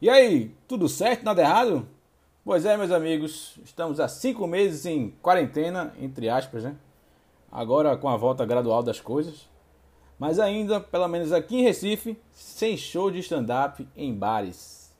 E 0.00 0.10
aí, 0.10 0.50
tudo 0.66 0.88
certo? 0.88 1.24
Nada 1.24 1.40
errado? 1.40 1.88
Pois 2.44 2.66
é, 2.66 2.76
meus 2.76 2.90
amigos, 2.90 3.56
estamos 3.64 4.00
há 4.00 4.08
cinco 4.08 4.46
meses 4.46 4.84
em 4.84 5.14
quarentena, 5.22 5.94
entre 5.98 6.28
aspas, 6.28 6.64
né? 6.64 6.74
Agora 7.50 7.96
com 7.96 8.08
a 8.08 8.16
volta 8.16 8.44
gradual 8.44 8.82
das 8.82 9.00
coisas. 9.00 9.48
Mas 10.18 10.40
ainda, 10.40 10.80
pelo 10.80 11.08
menos 11.08 11.32
aqui 11.32 11.56
em 11.56 11.62
Recife, 11.62 12.18
sem 12.32 12.76
show 12.76 13.10
de 13.10 13.20
stand-up 13.20 13.86
em 13.96 14.12
bares. 14.12 14.92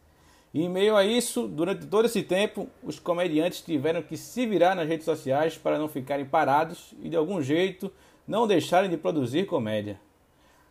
E 0.54 0.62
em 0.62 0.68
meio 0.68 0.96
a 0.96 1.04
isso, 1.04 1.48
durante 1.48 1.86
todo 1.86 2.06
esse 2.06 2.22
tempo, 2.22 2.68
os 2.82 3.00
comediantes 3.00 3.60
tiveram 3.60 4.00
que 4.00 4.16
se 4.16 4.46
virar 4.46 4.76
nas 4.76 4.88
redes 4.88 5.04
sociais 5.04 5.58
para 5.58 5.78
não 5.78 5.88
ficarem 5.88 6.24
parados 6.24 6.94
e 7.02 7.08
de 7.08 7.16
algum 7.16 7.42
jeito 7.42 7.92
não 8.26 8.46
deixarem 8.46 8.88
de 8.88 8.96
produzir 8.96 9.46
comédia. 9.46 10.00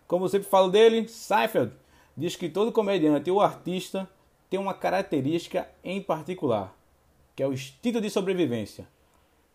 Como 0.07 0.29
sempre 0.29 0.47
falo 0.47 0.69
dele, 0.69 1.07
Seinfeld 1.09 1.73
diz 2.15 2.35
que 2.35 2.49
todo 2.49 2.71
comediante 2.71 3.29
ou 3.29 3.41
artista 3.41 4.09
tem 4.49 4.59
uma 4.59 4.73
característica 4.73 5.67
em 5.83 6.01
particular, 6.01 6.77
que 7.35 7.41
é 7.41 7.47
o 7.47 7.53
instinto 7.53 7.99
de 7.99 8.09
sobrevivência. 8.09 8.87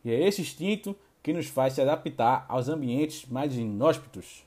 E 0.05 0.11
é 0.11 0.27
esse 0.27 0.43
instinto 0.43 0.97
que 1.23 1.33
nos 1.33 1.47
faz 1.47 1.75
se 1.75 1.81
adaptar 1.81 2.45
aos 2.49 2.69
ambientes 2.69 3.27
mais 3.27 3.57
inóspitos. 3.57 4.45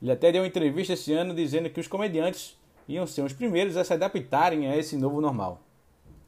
Ele 0.00 0.12
até 0.12 0.30
deu 0.30 0.42
uma 0.42 0.48
entrevista 0.48 0.92
esse 0.92 1.12
ano 1.12 1.34
dizendo 1.34 1.70
que 1.70 1.80
os 1.80 1.88
comediantes 1.88 2.56
iam 2.86 3.06
ser 3.06 3.22
os 3.22 3.32
primeiros 3.32 3.76
a 3.76 3.84
se 3.84 3.92
adaptarem 3.92 4.66
a 4.66 4.76
esse 4.76 4.96
novo 4.96 5.20
normal. 5.20 5.60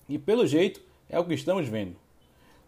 E 0.08 0.18
pelo 0.18 0.46
jeito 0.46 0.80
é 1.08 1.18
o 1.18 1.24
que 1.24 1.34
estamos 1.34 1.68
vendo. 1.68 1.96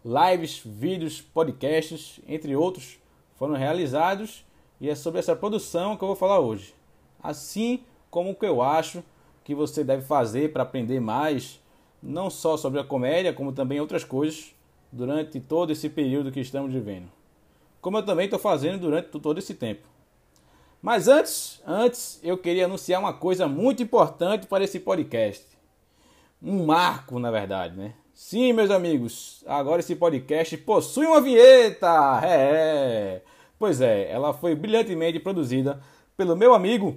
Lives, 0.03 0.61
vídeos, 0.65 1.21
podcasts, 1.21 2.19
entre 2.27 2.55
outros, 2.55 2.99
foram 3.35 3.55
realizados 3.55 4.45
e 4.79 4.89
é 4.89 4.95
sobre 4.95 5.19
essa 5.19 5.35
produção 5.35 5.95
que 5.95 6.03
eu 6.03 6.07
vou 6.07 6.15
falar 6.15 6.39
hoje. 6.39 6.73
Assim 7.21 7.83
como 8.13 8.35
que 8.35 8.45
eu 8.45 8.61
acho 8.61 9.03
que 9.43 9.55
você 9.55 9.83
deve 9.83 10.03
fazer 10.03 10.53
para 10.53 10.61
aprender 10.61 10.99
mais, 10.99 11.59
não 12.01 12.29
só 12.29 12.55
sobre 12.55 12.79
a 12.79 12.83
comédia, 12.83 13.33
como 13.33 13.51
também 13.51 13.79
outras 13.79 14.03
coisas, 14.03 14.53
durante 14.91 15.39
todo 15.39 15.71
esse 15.71 15.89
período 15.89 16.31
que 16.31 16.39
estamos 16.39 16.71
vivendo. 16.71 17.11
Como 17.81 17.97
eu 17.97 18.05
também 18.05 18.25
estou 18.25 18.37
fazendo 18.37 18.81
durante 18.81 19.09
todo 19.19 19.39
esse 19.39 19.55
tempo. 19.55 19.87
Mas 20.79 21.07
antes, 21.07 21.59
antes 21.65 22.19
eu 22.21 22.37
queria 22.37 22.65
anunciar 22.65 23.01
uma 23.01 23.13
coisa 23.13 23.47
muito 23.47 23.81
importante 23.81 24.45
para 24.45 24.63
esse 24.63 24.79
podcast. 24.79 25.47
Um 26.39 26.67
marco, 26.67 27.17
na 27.17 27.31
verdade, 27.31 27.75
né? 27.75 27.95
Sim, 28.13 28.53
meus 28.53 28.69
amigos, 28.69 29.43
agora 29.47 29.79
esse 29.79 29.95
podcast 29.95 30.55
possui 30.57 31.07
uma 31.07 31.19
vinheta! 31.19 32.21
É! 32.23 33.23
Pois 33.57 33.81
é, 33.81 34.11
ela 34.11 34.35
foi 34.35 34.53
brilhantemente 34.53 35.19
produzida 35.19 35.81
pelo 36.15 36.35
meu 36.35 36.53
amigo 36.53 36.95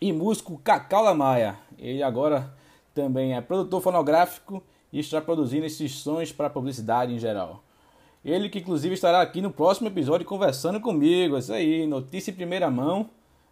e 0.00 0.12
músico 0.12 0.58
Cacau 0.58 1.02
Lamaia. 1.02 1.56
Ele 1.78 2.02
agora 2.02 2.52
também 2.94 3.34
é 3.34 3.40
produtor 3.40 3.80
fonográfico 3.80 4.62
e 4.92 5.00
está 5.00 5.20
produzindo 5.20 5.66
esses 5.66 5.92
sons 5.92 6.32
para 6.32 6.50
publicidade 6.50 7.12
em 7.12 7.18
geral. 7.18 7.62
Ele 8.24 8.48
que 8.48 8.58
inclusive 8.58 8.94
estará 8.94 9.20
aqui 9.20 9.40
no 9.40 9.50
próximo 9.50 9.88
episódio 9.88 10.26
conversando 10.26 10.80
comigo, 10.80 11.36
é 11.36 11.38
isso 11.38 11.52
aí, 11.52 11.86
notícia 11.86 12.30
em 12.30 12.34
primeira 12.34 12.70
mão. 12.70 13.10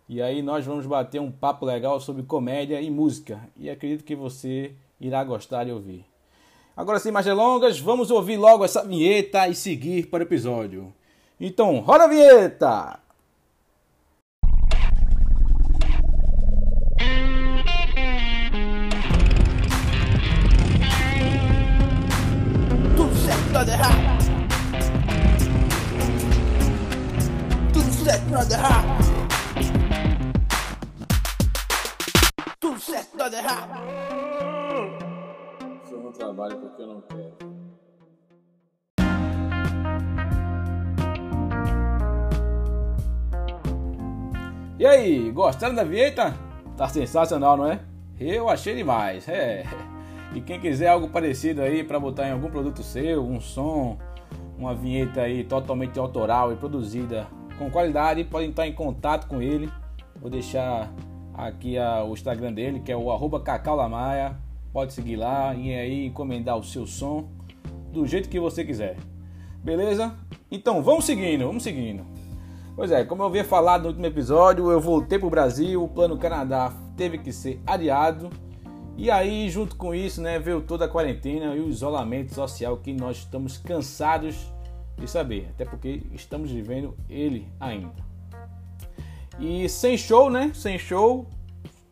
E 0.08 0.22
aí 0.22 0.42
nós 0.42 0.64
vamos 0.64 0.86
bater 0.86 1.20
um 1.20 1.30
papo 1.30 1.64
legal 1.66 2.00
sobre 2.00 2.22
comédia 2.22 2.80
e 2.80 2.90
música. 2.90 3.40
E 3.56 3.68
acredito 3.68 4.04
que 4.04 4.14
você 4.14 4.72
irá 5.00 5.22
gostar 5.24 5.64
de 5.64 5.72
ouvir. 5.72 6.04
Agora 6.76 6.98
sem 6.98 7.10
mais 7.10 7.26
delongas, 7.26 7.80
vamos 7.80 8.10
ouvir 8.10 8.36
logo 8.36 8.64
essa 8.64 8.84
vinheta 8.84 9.48
e 9.48 9.54
seguir 9.54 10.06
para 10.06 10.22
o 10.22 10.26
episódio. 10.26 10.92
Então, 11.40 11.80
roda 11.80 12.04
a 12.04 12.08
vinheta! 12.08 13.05
Gostaram 45.46 45.76
da 45.76 45.84
vinheta? 45.84 46.34
Tá 46.76 46.88
sensacional, 46.88 47.56
não 47.56 47.70
é? 47.70 47.78
Eu 48.18 48.48
achei 48.48 48.74
demais. 48.74 49.28
É. 49.28 49.64
E 50.34 50.40
quem 50.40 50.58
quiser 50.58 50.88
algo 50.88 51.06
parecido 51.06 51.62
aí 51.62 51.84
para 51.84 52.00
botar 52.00 52.26
em 52.26 52.32
algum 52.32 52.50
produto 52.50 52.82
seu, 52.82 53.24
um 53.24 53.40
som, 53.40 53.96
uma 54.58 54.74
vinheta 54.74 55.20
aí 55.20 55.44
totalmente 55.44 55.96
autoral 56.00 56.52
e 56.52 56.56
produzida 56.56 57.28
com 57.56 57.70
qualidade, 57.70 58.24
pode 58.24 58.46
entrar 58.46 58.66
em 58.66 58.72
contato 58.72 59.28
com 59.28 59.40
ele. 59.40 59.70
Vou 60.20 60.28
deixar 60.28 60.92
aqui 61.32 61.78
a, 61.78 62.02
o 62.02 62.12
Instagram 62.12 62.52
dele, 62.52 62.80
que 62.80 62.90
é 62.90 62.96
o 62.96 63.12
arroba 63.12 63.40
Lamaia. 63.66 64.36
Pode 64.72 64.92
seguir 64.94 65.14
lá 65.14 65.54
e 65.54 65.72
aí 65.72 66.06
encomendar 66.06 66.56
o 66.56 66.64
seu 66.64 66.84
som 66.88 67.28
do 67.92 68.04
jeito 68.04 68.28
que 68.28 68.40
você 68.40 68.64
quiser. 68.64 68.96
Beleza? 69.62 70.12
Então 70.50 70.82
vamos 70.82 71.04
seguindo, 71.04 71.46
vamos 71.46 71.62
seguindo. 71.62 72.15
Pois 72.76 72.92
é, 72.92 73.04
como 73.04 73.22
eu 73.22 73.26
havia 73.26 73.44
falado 73.44 73.82
no 73.82 73.88
último 73.88 74.06
episódio, 74.06 74.70
eu 74.70 74.80
voltei 74.80 75.18
para 75.18 75.26
o 75.26 75.30
Brasil, 75.30 75.82
o 75.82 75.88
plano 75.88 76.18
Canadá 76.18 76.72
teve 76.94 77.18
que 77.18 77.32
ser 77.32 77.60
adiado 77.66 78.30
e 78.98 79.10
aí, 79.10 79.50
junto 79.50 79.76
com 79.76 79.94
isso, 79.94 80.22
né, 80.22 80.38
veio 80.38 80.62
toda 80.62 80.86
a 80.86 80.88
quarentena 80.88 81.54
e 81.54 81.60
o 81.60 81.68
isolamento 81.68 82.34
social 82.34 82.78
que 82.78 82.94
nós 82.94 83.18
estamos 83.18 83.58
cansados 83.58 84.50
de 84.96 85.06
saber, 85.06 85.48
até 85.50 85.66
porque 85.66 86.02
estamos 86.12 86.50
vivendo 86.50 86.96
ele 87.10 87.46
ainda. 87.60 87.92
E 89.38 89.68
sem 89.68 89.98
show, 89.98 90.30
né? 90.30 90.50
Sem 90.54 90.78
show, 90.78 91.26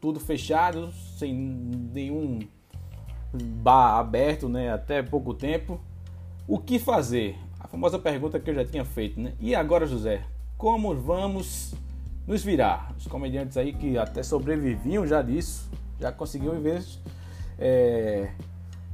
tudo 0.00 0.18
fechado, 0.18 0.90
sem 1.18 1.34
nenhum 1.34 2.38
bar 3.34 3.98
aberto, 3.98 4.48
né? 4.48 4.72
Até 4.72 5.02
pouco 5.02 5.34
tempo. 5.34 5.78
O 6.48 6.58
que 6.58 6.78
fazer? 6.78 7.36
A 7.60 7.68
famosa 7.68 7.98
pergunta 7.98 8.40
que 8.40 8.48
eu 8.48 8.54
já 8.54 8.64
tinha 8.64 8.84
feito, 8.84 9.20
né? 9.20 9.34
E 9.38 9.54
agora, 9.54 9.84
José, 9.84 10.24
como 10.64 10.94
vamos 10.94 11.74
nos 12.26 12.42
virar? 12.42 12.90
Os 12.96 13.06
comediantes 13.06 13.54
aí 13.58 13.74
que 13.74 13.98
até 13.98 14.22
sobreviviam 14.22 15.06
já 15.06 15.20
disso 15.20 15.70
já 16.00 16.10
conseguiu 16.10 16.52
viver 16.52 16.82
é, 17.58 18.30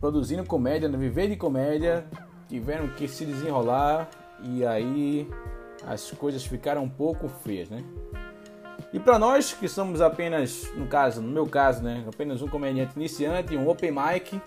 produzindo 0.01 0.45
comédia, 0.45 0.89
né? 0.89 0.99
viver 0.99 1.29
de 1.29 1.37
comédia, 1.37 2.05
tiveram 2.49 2.89
que 2.89 3.07
se 3.07 3.25
desenrolar 3.25 4.11
e 4.43 4.67
aí 4.67 5.31
as 5.87 6.11
coisas 6.11 6.45
ficaram 6.45 6.83
um 6.83 6.89
pouco 6.89 7.29
feias, 7.29 7.71
né? 7.71 7.85
E 8.93 8.99
para 8.99 9.17
nós 9.17 9.53
que 9.53 9.69
somos 9.69 10.01
apenas, 10.01 10.69
no 10.75 10.89
caso, 10.89 11.23
no 11.23 11.29
meu 11.29 11.47
caso, 11.47 11.85
né, 11.85 12.05
apenas 12.13 12.43
um 12.43 12.49
comediante 12.49 12.95
iniciante, 12.97 13.57
um 13.57 13.69
open 13.69 13.93
mic, 13.93 14.43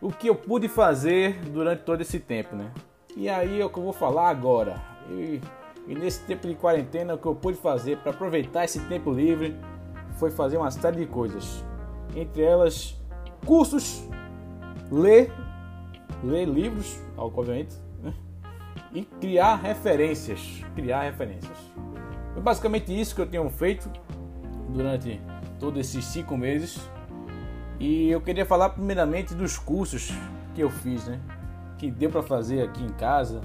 o 0.00 0.10
que 0.10 0.26
eu 0.26 0.34
pude 0.34 0.66
fazer 0.66 1.38
durante 1.52 1.84
todo 1.84 2.00
esse 2.00 2.18
tempo, 2.18 2.56
né? 2.56 2.72
E 3.16 3.28
aí 3.28 3.60
é 3.60 3.64
o 3.64 3.70
que 3.70 3.78
eu 3.78 3.84
vou 3.84 3.92
falar 3.92 4.30
agora. 4.30 4.82
E, 5.12 5.40
e 5.86 5.94
nesse 5.94 6.20
tempo 6.20 6.46
de 6.46 6.54
quarentena, 6.54 7.14
o 7.14 7.18
que 7.18 7.26
eu 7.26 7.34
pude 7.34 7.58
fazer 7.58 7.98
para 7.98 8.10
aproveitar 8.10 8.64
esse 8.64 8.80
tempo 8.80 9.12
livre 9.12 9.54
foi 10.18 10.30
fazer 10.30 10.56
uma 10.56 10.70
série 10.70 10.96
de 10.96 11.06
coisas. 11.06 11.64
Entre 12.16 12.42
elas, 12.42 12.98
cursos, 13.44 14.08
ler, 14.90 15.30
ler 16.22 16.46
livros, 16.46 16.98
obviamente, 17.16 17.74
né? 18.02 18.14
e 18.94 19.02
criar 19.02 19.56
referências. 19.56 20.62
Criar 20.74 21.02
referências. 21.02 21.58
Foi 22.32 22.42
basicamente 22.42 22.98
isso 22.98 23.14
que 23.14 23.20
eu 23.20 23.26
tenho 23.26 23.48
feito 23.50 23.90
durante 24.70 25.20
todos 25.60 25.78
esses 25.80 26.04
cinco 26.06 26.36
meses. 26.36 26.80
E 27.78 28.08
eu 28.08 28.20
queria 28.20 28.46
falar 28.46 28.70
primeiramente 28.70 29.34
dos 29.34 29.58
cursos 29.58 30.10
que 30.54 30.62
eu 30.62 30.70
fiz, 30.70 31.04
né? 31.06 31.20
Que 31.76 31.90
deu 31.90 32.08
para 32.08 32.22
fazer 32.22 32.62
aqui 32.62 32.82
em 32.82 32.90
casa 32.90 33.42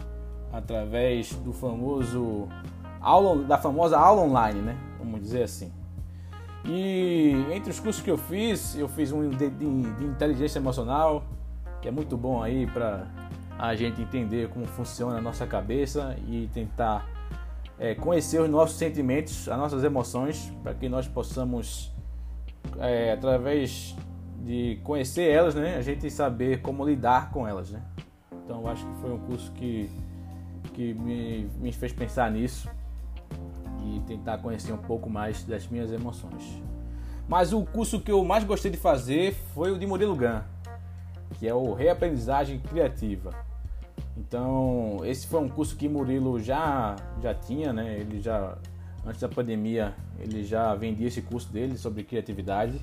através 0.51 1.33
do 1.35 1.53
famoso 1.53 2.47
aula, 3.01 3.43
da 3.43 3.57
famosa 3.57 3.97
aula 3.97 4.21
online, 4.21 4.61
né? 4.61 4.77
Vamos 4.97 5.21
dizer 5.21 5.43
assim. 5.43 5.71
E 6.65 7.33
entre 7.51 7.71
os 7.71 7.79
cursos 7.79 8.01
que 8.03 8.11
eu 8.11 8.17
fiz, 8.17 8.75
eu 8.75 8.87
fiz 8.87 9.11
um 9.11 9.29
de, 9.29 9.49
de, 9.49 9.81
de 9.93 10.05
inteligência 10.05 10.59
emocional, 10.59 11.23
que 11.81 11.87
é 11.87 11.91
muito 11.91 12.17
bom 12.17 12.43
aí 12.43 12.67
para 12.67 13.07
a 13.57 13.75
gente 13.75 14.01
entender 14.01 14.49
como 14.49 14.65
funciona 14.65 15.17
a 15.17 15.21
nossa 15.21 15.45
cabeça 15.47 16.15
e 16.27 16.49
tentar 16.53 17.05
é, 17.77 17.95
conhecer 17.95 18.41
os 18.41 18.49
nossos 18.49 18.77
sentimentos, 18.77 19.47
as 19.47 19.57
nossas 19.57 19.83
emoções, 19.83 20.53
para 20.61 20.73
que 20.73 20.89
nós 20.89 21.07
possamos, 21.07 21.93
é, 22.77 23.13
através 23.13 23.95
de 24.43 24.79
conhecer 24.83 25.29
elas, 25.29 25.55
né, 25.55 25.77
a 25.77 25.81
gente 25.81 26.09
saber 26.09 26.61
como 26.61 26.85
lidar 26.85 27.31
com 27.31 27.47
elas. 27.47 27.71
Né? 27.71 27.81
Então, 28.43 28.61
eu 28.61 28.67
acho 28.67 28.85
que 28.85 28.95
foi 29.01 29.13
um 29.13 29.19
curso 29.19 29.51
que, 29.53 29.89
que 30.79 30.93
me, 30.93 31.49
me 31.59 31.73
fez 31.73 31.91
pensar 31.91 32.31
nisso 32.31 32.69
e 33.83 33.99
tentar 34.07 34.37
conhecer 34.37 34.71
um 34.71 34.77
pouco 34.77 35.09
mais 35.09 35.43
das 35.43 35.67
minhas 35.67 35.91
emoções. 35.91 36.63
Mas 37.27 37.51
o 37.51 37.65
curso 37.65 37.99
que 37.99 38.09
eu 38.09 38.23
mais 38.23 38.45
gostei 38.45 38.71
de 38.71 38.77
fazer 38.77 39.33
foi 39.53 39.73
o 39.73 39.77
de 39.77 39.85
Murilo 39.85 40.15
Gun, 40.15 40.39
que 41.37 41.45
é 41.45 41.53
o 41.53 41.73
Reaprendizagem 41.73 42.59
Criativa. 42.59 43.35
Então, 44.15 45.01
esse 45.03 45.27
foi 45.27 45.41
um 45.41 45.49
curso 45.49 45.75
que 45.75 45.89
Murilo 45.89 46.39
já, 46.39 46.95
já 47.21 47.33
tinha, 47.33 47.73
né? 47.73 47.97
Ele 47.99 48.21
já, 48.21 48.57
antes 49.05 49.19
da 49.19 49.27
pandemia, 49.27 49.93
ele 50.17 50.45
já 50.45 50.73
vendia 50.75 51.09
esse 51.09 51.21
curso 51.21 51.51
dele 51.51 51.77
sobre 51.77 52.05
criatividade. 52.05 52.79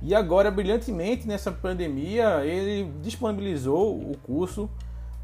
E 0.00 0.14
agora, 0.14 0.50
brilhantemente, 0.50 1.28
nessa 1.28 1.52
pandemia, 1.52 2.42
ele 2.46 2.90
disponibilizou 3.02 3.98
o 3.98 4.16
curso 4.16 4.70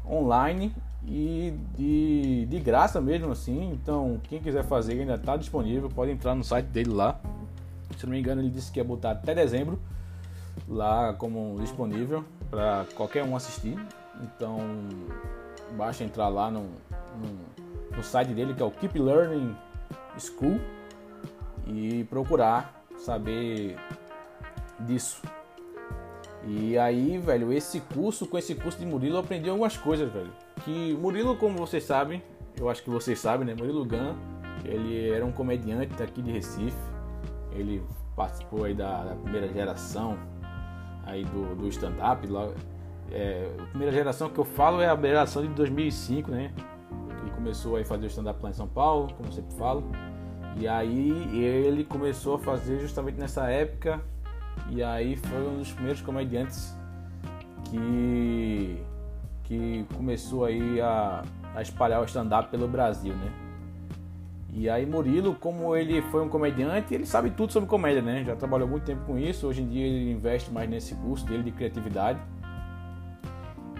online 0.07 0.71
e 1.07 1.53
de, 1.77 2.45
de 2.47 2.59
graça 2.59 2.99
mesmo 2.99 3.31
assim. 3.31 3.71
Então, 3.73 4.19
quem 4.23 4.41
quiser 4.41 4.63
fazer 4.63 4.99
ainda 4.99 5.15
está 5.15 5.37
disponível, 5.37 5.89
pode 5.89 6.11
entrar 6.11 6.35
no 6.35 6.43
site 6.43 6.67
dele 6.67 6.91
lá. 6.91 7.19
Se 7.97 8.05
não 8.05 8.13
me 8.13 8.19
engano, 8.19 8.41
ele 8.41 8.49
disse 8.49 8.71
que 8.71 8.79
ia 8.79 8.83
botar 8.83 9.11
até 9.11 9.33
dezembro 9.33 9.79
lá 10.67 11.13
como 11.13 11.57
disponível 11.59 12.23
para 12.49 12.85
qualquer 12.95 13.23
um 13.23 13.35
assistir. 13.35 13.77
Então, 14.21 14.59
basta 15.77 16.03
entrar 16.03 16.27
lá 16.27 16.49
no, 16.49 16.61
no, 16.61 17.95
no 17.97 18.03
site 18.03 18.33
dele 18.33 18.53
que 18.53 18.61
é 18.61 18.65
o 18.65 18.71
Keep 18.71 18.97
Learning 18.97 19.55
School 20.17 20.59
e 21.67 22.03
procurar 22.05 22.83
saber 22.97 23.77
disso. 24.79 25.21
E 26.47 26.77
aí, 26.77 27.17
velho, 27.17 27.51
esse 27.51 27.79
curso, 27.79 28.27
com 28.27 28.37
esse 28.37 28.53
curso 28.53 28.77
de 28.77 28.85
Murilo, 28.85 29.15
eu 29.15 29.19
aprendi 29.19 29.49
algumas 29.49 29.75
coisas, 29.77 30.11
velho. 30.11 30.31
Que 30.63 30.93
Murilo, 30.95 31.35
como 31.35 31.57
vocês 31.57 31.83
sabem, 31.83 32.23
eu 32.57 32.69
acho 32.69 32.83
que 32.83 32.89
vocês 32.89 33.19
sabem, 33.19 33.45
né? 33.45 33.55
Murilo 33.57 33.85
Gun, 33.85 34.15
ele 34.63 35.09
era 35.09 35.25
um 35.25 35.31
comediante 35.31 35.93
daqui 35.95 36.21
de 36.21 36.31
Recife. 36.31 36.77
Ele 37.51 37.83
participou 38.15 38.63
aí 38.63 38.73
da, 38.73 39.03
da 39.03 39.15
primeira 39.15 39.47
geração 39.51 40.17
aí 41.05 41.23
do, 41.25 41.55
do 41.55 41.67
stand-up. 41.67 42.27
É, 43.11 43.49
a 43.59 43.65
primeira 43.67 43.93
geração 43.93 44.29
que 44.29 44.39
eu 44.39 44.45
falo 44.45 44.81
é 44.81 44.87
a 44.87 44.95
geração 44.95 45.41
de 45.41 45.49
2005, 45.49 46.31
né? 46.31 46.51
Que 47.23 47.29
começou 47.31 47.77
a 47.77 47.83
fazer 47.83 48.05
o 48.05 48.07
stand-up 48.07 48.41
lá 48.41 48.49
em 48.49 48.53
São 48.53 48.67
Paulo, 48.67 49.13
como 49.13 49.29
eu 49.29 49.33
sempre 49.33 49.55
falo. 49.55 49.83
E 50.57 50.67
aí 50.67 51.37
ele 51.37 51.83
começou 51.83 52.35
a 52.35 52.39
fazer 52.39 52.79
justamente 52.79 53.19
nessa 53.19 53.49
época 53.51 54.01
e 54.69 54.81
aí 54.81 55.15
foi 55.15 55.47
um 55.47 55.57
dos 55.57 55.71
primeiros 55.71 56.01
comediantes 56.01 56.75
que, 57.65 58.81
que 59.45 59.85
começou 59.95 60.45
aí 60.45 60.81
a, 60.81 61.23
a 61.55 61.61
espalhar 61.61 62.01
o 62.01 62.05
stand-up 62.05 62.49
pelo 62.49 62.67
Brasil, 62.67 63.13
né? 63.13 63.31
E 64.53 64.69
aí 64.69 64.85
Murilo, 64.85 65.35
como 65.35 65.75
ele 65.75 66.01
foi 66.03 66.23
um 66.23 66.29
comediante, 66.29 66.93
ele 66.93 67.05
sabe 67.05 67.29
tudo 67.29 67.51
sobre 67.51 67.67
comédia, 67.67 68.01
né? 68.01 68.23
Já 68.23 68.35
trabalhou 68.35 68.67
muito 68.67 68.83
tempo 68.83 69.03
com 69.05 69.17
isso, 69.17 69.47
hoje 69.47 69.61
em 69.61 69.67
dia 69.67 69.85
ele 69.85 70.11
investe 70.11 70.51
mais 70.51 70.69
nesse 70.69 70.95
curso 70.95 71.25
dele 71.25 71.43
de 71.43 71.51
criatividade. 71.51 72.19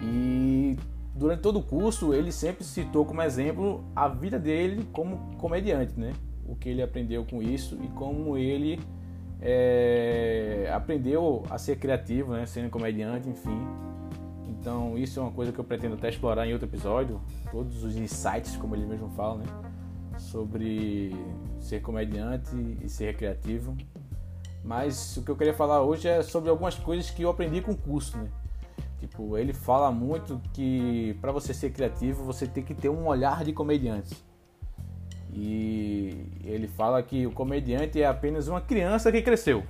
E 0.02 0.76
durante 1.14 1.40
todo 1.40 1.58
o 1.58 1.62
curso 1.62 2.12
ele 2.12 2.30
sempre 2.30 2.62
citou 2.62 3.06
como 3.06 3.22
exemplo 3.22 3.82
a 3.96 4.06
vida 4.06 4.38
dele 4.38 4.86
como 4.92 5.34
comediante, 5.38 5.98
né? 5.98 6.12
O 6.46 6.54
que 6.54 6.68
ele 6.68 6.82
aprendeu 6.82 7.24
com 7.24 7.42
isso 7.42 7.78
e 7.82 7.88
como 7.88 8.36
ele 8.36 8.78
é, 9.40 10.70
aprendeu 10.72 11.42
a 11.50 11.58
ser 11.58 11.76
criativo, 11.76 12.32
né, 12.32 12.46
sendo 12.46 12.70
comediante, 12.70 13.28
enfim. 13.28 13.66
Então 14.48 14.96
isso 14.96 15.18
é 15.20 15.22
uma 15.22 15.32
coisa 15.32 15.52
que 15.52 15.58
eu 15.58 15.64
pretendo 15.64 15.94
até 15.94 16.08
explorar 16.08 16.46
em 16.46 16.52
outro 16.52 16.68
episódio, 16.68 17.20
todos 17.50 17.82
os 17.82 17.96
insights, 17.96 18.56
como 18.56 18.74
ele 18.74 18.86
mesmo 18.86 19.08
fala, 19.10 19.38
né, 19.38 19.46
sobre 20.18 21.12
ser 21.60 21.80
comediante 21.82 22.54
e 22.82 22.88
ser 22.88 23.16
criativo. 23.16 23.76
Mas 24.64 25.16
o 25.16 25.22
que 25.22 25.30
eu 25.30 25.36
queria 25.36 25.54
falar 25.54 25.82
hoje 25.82 26.08
é 26.08 26.22
sobre 26.22 26.50
algumas 26.50 26.74
coisas 26.74 27.10
que 27.10 27.22
eu 27.22 27.30
aprendi 27.30 27.60
com 27.60 27.72
o 27.72 27.76
curso, 27.76 28.16
né? 28.18 28.28
Tipo, 28.98 29.36
ele 29.36 29.52
fala 29.52 29.92
muito 29.92 30.40
que 30.52 31.16
para 31.20 31.30
você 31.30 31.54
ser 31.54 31.70
criativo 31.70 32.24
você 32.24 32.46
tem 32.46 32.64
que 32.64 32.74
ter 32.74 32.88
um 32.88 33.06
olhar 33.06 33.44
de 33.44 33.52
comediante. 33.52 34.16
E 35.32 36.40
ele 36.44 36.66
fala 36.66 37.02
que 37.02 37.26
o 37.26 37.30
comediante 37.30 38.00
é 38.00 38.06
apenas 38.06 38.48
uma 38.48 38.60
criança 38.60 39.12
que 39.12 39.20
cresceu. 39.20 39.64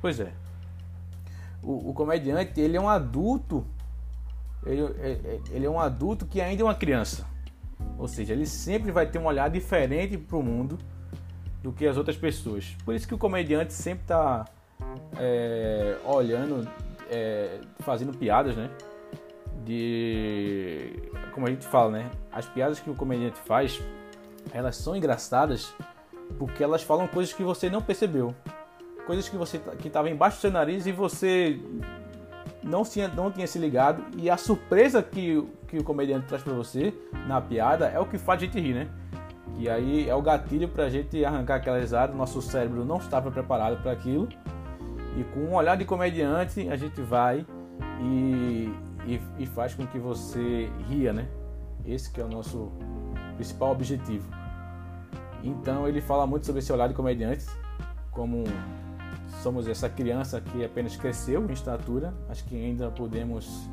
Pois 0.00 0.18
é. 0.18 0.32
O, 1.62 1.90
o 1.90 1.94
comediante, 1.94 2.60
ele 2.60 2.76
é 2.76 2.80
um 2.80 2.88
adulto. 2.88 3.66
Ele, 4.66 4.82
é, 4.98 5.10
é, 5.10 5.40
ele 5.50 5.66
é 5.66 5.70
um 5.70 5.78
adulto 5.78 6.26
que 6.26 6.40
ainda 6.40 6.62
é 6.62 6.64
uma 6.64 6.74
criança. 6.74 7.26
Ou 7.98 8.08
seja, 8.08 8.32
ele 8.32 8.46
sempre 8.46 8.90
vai 8.90 9.06
ter 9.06 9.18
um 9.18 9.26
olhar 9.26 9.48
diferente 9.48 10.16
para 10.16 10.36
o 10.36 10.42
mundo 10.42 10.78
do 11.62 11.72
que 11.72 11.86
as 11.86 11.96
outras 11.96 12.16
pessoas. 12.16 12.76
Por 12.84 12.94
isso 12.94 13.06
que 13.06 13.14
o 13.14 13.18
comediante 13.18 13.72
sempre 13.72 14.04
está 14.04 14.44
é, 15.18 15.96
olhando, 16.04 16.68
é, 17.10 17.60
fazendo 17.80 18.16
piadas, 18.16 18.56
né? 18.56 18.70
De. 19.64 20.92
Como 21.32 21.46
a 21.46 21.50
gente 21.50 21.66
fala, 21.66 21.90
né? 21.90 22.10
As 22.30 22.46
piadas 22.46 22.80
que 22.80 22.90
o 22.90 22.94
comediante 22.94 23.38
faz 23.40 23.82
elas 24.52 24.76
são 24.76 24.94
engraçadas 24.94 25.74
porque 26.38 26.62
elas 26.62 26.82
falam 26.82 27.06
coisas 27.06 27.32
que 27.32 27.42
você 27.42 27.70
não 27.70 27.80
percebeu. 27.80 28.34
Coisas 29.06 29.28
que 29.28 29.36
você 29.36 29.58
que 29.78 29.88
estava 29.88 30.08
embaixo 30.08 30.38
do 30.38 30.40
seu 30.40 30.50
nariz 30.50 30.86
e 30.86 30.92
você 30.92 31.60
não 32.64 32.82
tinha, 32.82 33.08
não 33.08 33.30
tinha 33.30 33.46
se 33.46 33.58
ligado. 33.58 34.02
E 34.16 34.28
a 34.30 34.36
surpresa 34.36 35.02
que, 35.02 35.46
que 35.68 35.78
o 35.78 35.84
comediante 35.84 36.26
traz 36.26 36.42
para 36.42 36.52
você 36.52 36.94
na 37.26 37.40
piada 37.40 37.86
é 37.88 37.98
o 38.00 38.06
que 38.06 38.18
faz 38.18 38.42
a 38.42 38.44
gente 38.46 38.58
rir, 38.58 38.74
né? 38.74 38.88
E 39.56 39.68
aí 39.68 40.08
é 40.08 40.14
o 40.14 40.22
gatilho 40.22 40.68
para 40.68 40.84
a 40.84 40.88
gente 40.88 41.24
arrancar 41.24 41.56
aquela 41.56 41.78
risada. 41.78 42.12
Nosso 42.12 42.42
cérebro 42.42 42.84
não 42.84 42.96
estava 42.96 43.30
preparado 43.30 43.80
para 43.82 43.92
aquilo. 43.92 44.28
E 45.16 45.24
com 45.32 45.40
um 45.40 45.54
olhar 45.54 45.76
de 45.76 45.84
comediante 45.84 46.68
a 46.68 46.76
gente 46.76 47.00
vai 47.00 47.46
e, 48.00 48.72
e, 49.06 49.20
e 49.38 49.46
faz 49.46 49.74
com 49.74 49.86
que 49.86 49.98
você 49.98 50.68
ria, 50.88 51.12
né? 51.12 51.28
Esse 51.86 52.10
que 52.10 52.20
é 52.20 52.24
o 52.24 52.28
nosso 52.28 52.72
principal 53.36 53.70
objetivo. 53.70 54.26
Então 55.42 55.86
ele 55.86 56.00
fala 56.00 56.26
muito 56.26 56.46
sobre 56.46 56.60
esse 56.60 56.72
olhar 56.72 56.88
de 56.88 56.94
comediantes, 56.94 57.46
como 58.10 58.44
somos 59.42 59.68
essa 59.68 59.88
criança 59.88 60.40
que 60.40 60.64
apenas 60.64 60.96
cresceu 60.96 61.44
em 61.48 61.52
estatura, 61.52 62.14
mas 62.28 62.40
que 62.42 62.56
ainda 62.56 62.90
podemos 62.90 63.68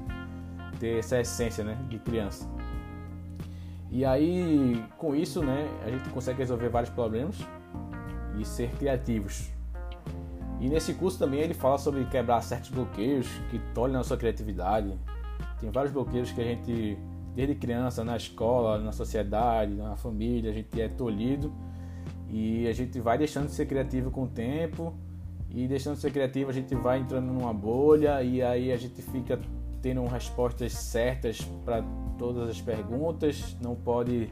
ter 0.80 1.00
essa 1.00 1.20
essência 1.20 1.64
né, 1.64 1.78
de 1.90 2.00
criança. 2.00 2.50
E 3.90 4.06
aí, 4.06 4.84
com 4.98 5.16
isso, 5.16 5.44
né, 5.44 5.68
a 5.86 5.90
gente 5.90 6.10
consegue 6.10 6.40
resolver 6.40 6.70
vários 6.70 6.90
problemas 6.90 7.38
e 8.40 8.46
ser 8.46 8.72
criativos. 8.72 9.52
E 10.60 10.70
nesse 10.70 10.94
curso 10.94 11.20
também 11.20 11.42
ele 11.42 11.54
fala 11.54 11.78
sobre 11.78 12.06
quebrar 12.06 12.42
certos 12.42 12.70
bloqueios 12.70 13.28
que 13.50 13.60
tolhem 13.74 13.98
a 13.98 14.04
sua 14.04 14.16
criatividade. 14.16 14.98
Tem 15.60 15.70
vários 15.72 15.92
bloqueios 15.92 16.32
que 16.32 16.40
a 16.40 16.44
gente 16.44 16.98
desde 17.36 17.56
criança, 17.56 18.04
na 18.04 18.18
escola, 18.18 18.78
na 18.78 18.92
sociedade, 18.92 19.74
na 19.74 19.96
família, 19.96 20.52
a 20.52 20.54
gente 20.54 20.82
é 20.82 20.88
tolhido 20.90 21.54
e 22.30 22.68
a 22.68 22.74
gente 22.74 23.00
vai 23.00 23.18
deixando 23.18 23.46
de 23.46 23.54
ser 23.54 23.66
criativo 23.66 24.12
com 24.12 24.24
o 24.24 24.28
tempo 24.28 24.94
e 25.54 25.68
deixando 25.68 25.96
de 25.96 26.02
ser 26.02 26.12
criativo 26.12 26.50
a 26.50 26.54
gente 26.54 26.74
vai 26.76 27.00
entrando 27.00 27.28
numa 27.28 27.54
bolha 27.54 28.24
e 28.24 28.42
aí 28.42 28.72
a 28.72 28.78
gente 28.78 29.02
fica 29.02 29.40
tendo 29.82 30.06
respostas 30.06 30.74
certas 30.74 31.42
para 31.66 31.84
todas 32.18 32.50
as 32.50 32.62
perguntas, 32.62 33.58
não 33.62 33.76
pode 33.76 34.30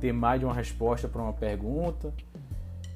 ter 0.00 0.12
mais 0.12 0.40
de 0.40 0.44
uma 0.44 0.54
resposta 0.54 1.08
para 1.08 1.22
uma 1.22 1.32
pergunta. 1.32 2.12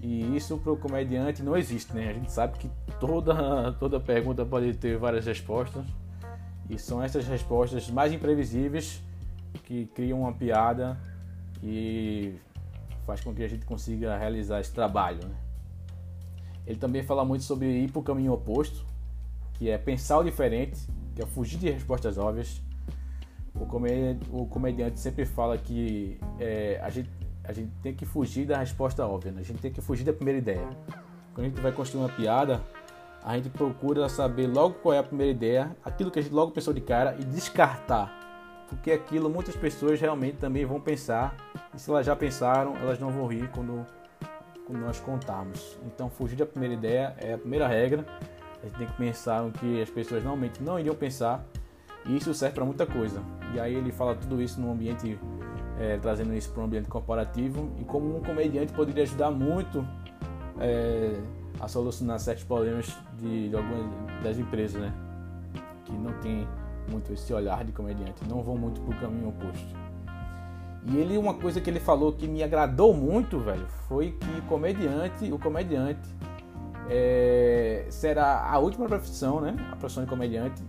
E 0.02 0.36
isso 0.36 0.58
para 0.58 0.72
o 0.72 0.76
comediante 0.76 1.42
não 1.42 1.56
existe, 1.56 1.94
né? 1.94 2.10
A 2.10 2.12
gente 2.12 2.30
sabe 2.30 2.58
que 2.58 2.70
toda, 3.00 3.72
toda 3.80 3.98
pergunta 3.98 4.44
pode 4.44 4.74
ter 4.74 4.98
várias 4.98 5.24
respostas. 5.24 5.84
E 6.68 6.78
são 6.78 7.02
essas 7.02 7.26
respostas 7.26 7.88
mais 7.88 8.12
imprevisíveis 8.12 9.00
que 9.64 9.86
criam 9.86 10.20
uma 10.20 10.32
piada 10.32 10.98
e 11.62 12.34
faz 13.06 13.20
com 13.20 13.34
que 13.34 13.42
a 13.42 13.48
gente 13.48 13.64
consiga 13.64 14.16
realizar 14.18 14.60
esse 14.60 14.72
trabalho. 14.72 15.24
Né? 15.24 15.45
Ele 16.66 16.78
também 16.78 17.02
fala 17.02 17.24
muito 17.24 17.44
sobre 17.44 17.66
ir 17.66 17.90
para 17.90 18.00
o 18.00 18.02
caminho 18.02 18.32
oposto, 18.32 18.84
que 19.54 19.70
é 19.70 19.78
pensar 19.78 20.18
o 20.18 20.24
diferente, 20.24 20.80
que 21.14 21.22
é 21.22 21.26
fugir 21.26 21.58
de 21.58 21.70
respostas 21.70 22.18
óbvias. 22.18 22.60
O 23.54 23.64
comediante, 23.66 24.26
o 24.30 24.46
comediante 24.46 25.00
sempre 25.00 25.24
fala 25.24 25.56
que 25.56 26.18
é, 26.38 26.80
a, 26.82 26.90
gente, 26.90 27.08
a 27.44 27.52
gente 27.52 27.70
tem 27.82 27.94
que 27.94 28.04
fugir 28.04 28.46
da 28.46 28.58
resposta 28.58 29.06
óbvia, 29.06 29.32
né? 29.32 29.40
a 29.40 29.44
gente 29.44 29.60
tem 29.60 29.72
que 29.72 29.80
fugir 29.80 30.04
da 30.04 30.12
primeira 30.12 30.38
ideia. 30.38 30.68
Quando 31.32 31.46
a 31.46 31.48
gente 31.48 31.60
vai 31.60 31.72
construir 31.72 32.02
uma 32.02 32.10
piada, 32.10 32.62
a 33.22 33.36
gente 33.36 33.48
procura 33.48 34.08
saber 34.08 34.46
logo 34.46 34.74
qual 34.74 34.94
é 34.94 34.98
a 34.98 35.02
primeira 35.02 35.32
ideia, 35.32 35.76
aquilo 35.84 36.10
que 36.10 36.18
a 36.18 36.22
gente 36.22 36.34
logo 36.34 36.52
pensou 36.52 36.74
de 36.74 36.80
cara 36.80 37.16
e 37.18 37.24
descartar 37.24 38.26
porque 38.68 38.90
aquilo 38.90 39.30
muitas 39.30 39.56
pessoas 39.56 40.00
realmente 40.00 40.38
também 40.38 40.64
vão 40.64 40.80
pensar, 40.80 41.36
e 41.74 41.78
se 41.78 41.90
elas 41.90 42.04
já 42.04 42.16
pensaram, 42.16 42.76
elas 42.76 42.98
não 42.98 43.10
vão 43.10 43.26
rir 43.26 43.48
quando 43.50 43.86
nós 44.72 45.00
contarmos. 45.00 45.78
Então, 45.86 46.08
fugir 46.10 46.36
da 46.36 46.46
primeira 46.46 46.74
ideia 46.74 47.14
é 47.18 47.34
a 47.34 47.38
primeira 47.38 47.66
regra. 47.66 48.04
A 48.62 48.66
gente 48.66 48.78
tem 48.78 48.86
que 48.86 48.96
pensar 48.96 49.42
no 49.42 49.52
que 49.52 49.80
as 49.80 49.90
pessoas 49.90 50.22
normalmente 50.22 50.62
não 50.62 50.78
iriam 50.78 50.94
pensar, 50.94 51.44
e 52.04 52.16
isso 52.16 52.32
serve 52.34 52.54
para 52.54 52.64
muita 52.64 52.86
coisa. 52.86 53.22
E 53.54 53.60
aí 53.60 53.74
ele 53.74 53.92
fala 53.92 54.14
tudo 54.14 54.40
isso 54.40 54.60
no 54.60 54.72
ambiente, 54.72 55.18
é, 55.78 55.98
trazendo 55.98 56.34
isso 56.34 56.50
para 56.50 56.62
um 56.62 56.64
ambiente 56.64 56.88
corporativo, 56.88 57.70
e 57.78 57.84
como 57.84 58.16
um 58.16 58.20
comediante 58.20 58.72
poderia 58.72 59.04
ajudar 59.04 59.30
muito 59.30 59.86
é, 60.58 61.20
a 61.60 61.68
solucionar 61.68 62.18
certos 62.18 62.44
problemas 62.44 62.96
de, 63.18 63.50
de 63.50 63.56
algumas 63.56 63.84
das 64.22 64.38
empresas, 64.38 64.80
né? 64.80 64.92
Que 65.84 65.92
não 65.92 66.12
tem 66.20 66.46
muito 66.90 67.12
esse 67.12 67.32
olhar 67.32 67.64
de 67.64 67.72
comediante, 67.72 68.26
não 68.28 68.42
vão 68.42 68.56
muito 68.56 68.80
pro 68.80 68.98
caminho 68.98 69.28
oposto. 69.28 69.85
E 70.88 70.96
ele, 70.98 71.18
uma 71.18 71.34
coisa 71.34 71.60
que 71.60 71.68
ele 71.68 71.80
falou 71.80 72.12
que 72.12 72.28
me 72.28 72.42
agradou 72.42 72.94
muito, 72.94 73.40
velho, 73.40 73.66
foi 73.88 74.12
que 74.12 74.40
comediante, 74.42 75.32
o 75.32 75.38
comediante 75.38 76.08
é, 76.88 77.86
será 77.90 78.48
a 78.48 78.58
última 78.58 78.86
profissão, 78.86 79.40
né? 79.40 79.56
A 79.72 79.76
profissão 79.76 80.04
de 80.04 80.08
comediante 80.08 80.62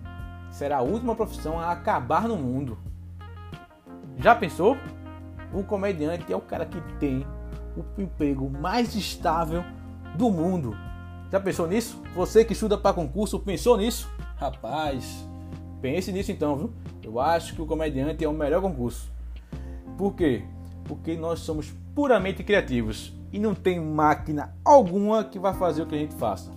será 0.49 0.77
a 0.77 0.81
última 0.81 1.15
profissão 1.15 1.59
a 1.59 1.71
acabar 1.71 2.27
no 2.27 2.35
mundo. 2.35 2.79
Já 4.17 4.33
pensou? 4.33 4.75
O 5.53 5.63
comediante 5.63 6.33
é 6.33 6.35
o 6.35 6.41
cara 6.41 6.65
que 6.65 6.81
tem 6.99 7.25
o 7.75 8.01
emprego 8.01 8.49
mais 8.49 8.95
estável 8.95 9.63
do 10.15 10.31
mundo. 10.31 10.75
Já 11.31 11.39
pensou 11.39 11.67
nisso? 11.67 12.01
Você 12.15 12.43
que 12.43 12.53
estuda 12.53 12.75
para 12.75 12.95
concurso, 12.95 13.39
pensou 13.39 13.77
nisso? 13.77 14.09
Rapaz, 14.37 15.27
pense 15.79 16.11
nisso 16.11 16.31
então, 16.31 16.55
viu? 16.55 16.73
Eu 17.03 17.19
acho 17.19 17.53
que 17.53 17.61
o 17.61 17.67
comediante 17.67 18.23
é 18.23 18.27
o 18.27 18.33
melhor 18.33 18.61
concurso. 18.61 19.15
Por 19.97 20.13
quê? 20.13 20.43
Porque 20.85 21.15
nós 21.15 21.39
somos 21.39 21.73
puramente 21.95 22.43
criativos 22.43 23.13
e 23.31 23.39
não 23.39 23.55
tem 23.55 23.79
máquina 23.79 24.55
alguma 24.63 25.23
que 25.23 25.39
vai 25.39 25.53
fazer 25.53 25.81
o 25.81 25.87
que 25.87 25.95
a 25.95 25.97
gente 25.97 26.13
faça. 26.15 26.51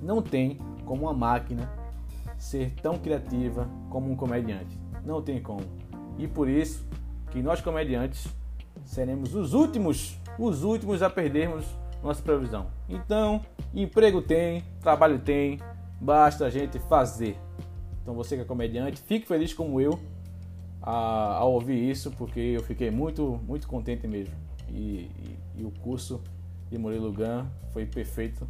Não 0.00 0.22
tem 0.22 0.58
como 0.84 1.02
uma 1.02 1.12
máquina 1.12 1.68
ser 2.38 2.72
tão 2.80 2.96
criativa 2.96 3.68
como 3.90 4.10
um 4.10 4.16
comediante. 4.16 4.78
Não 5.04 5.20
tem 5.20 5.42
como. 5.42 5.64
E 6.16 6.28
por 6.28 6.48
isso 6.48 6.86
que 7.30 7.42
nós 7.42 7.60
comediantes 7.60 8.28
seremos 8.84 9.34
os 9.34 9.52
últimos, 9.52 10.18
os 10.38 10.62
últimos 10.62 11.02
a 11.02 11.10
perdermos 11.10 11.66
nossa 12.02 12.22
previsão. 12.22 12.66
Então, 12.88 13.44
emprego 13.74 14.22
tem, 14.22 14.64
trabalho 14.80 15.18
tem, 15.18 15.58
basta 16.00 16.46
a 16.46 16.50
gente 16.50 16.78
fazer. 16.78 17.36
Então 18.02 18.14
você 18.14 18.36
que 18.36 18.42
é 18.42 18.44
comediante, 18.44 19.02
fique 19.02 19.26
feliz 19.26 19.52
como 19.52 19.80
eu 19.80 19.98
a, 20.82 21.36
ao 21.38 21.52
ouvir 21.52 21.90
isso, 21.90 22.10
porque 22.12 22.40
eu 22.40 22.62
fiquei 22.62 22.90
muito, 22.90 23.40
muito 23.46 23.66
contente 23.66 24.06
mesmo. 24.06 24.34
E, 24.68 25.10
e, 25.18 25.38
e 25.56 25.64
o 25.64 25.70
curso 25.70 26.22
de 26.70 26.78
Murilo 26.78 27.12
Gun 27.12 27.46
foi 27.72 27.84
perfeito 27.84 28.46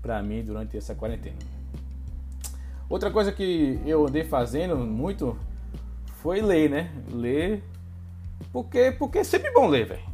para 0.00 0.22
mim 0.22 0.42
durante 0.42 0.76
essa 0.76 0.94
quarentena. 0.94 1.36
Outra 2.88 3.10
coisa 3.10 3.32
que 3.32 3.80
eu 3.86 4.06
andei 4.06 4.24
fazendo 4.24 4.76
muito 4.76 5.38
foi 6.20 6.40
ler, 6.40 6.68
né? 6.68 6.90
Ler, 7.10 7.62
porque, 8.52 8.92
porque 8.92 9.18
é 9.18 9.24
sempre 9.24 9.50
bom 9.52 9.66
ler, 9.66 9.86
velho. 9.86 10.12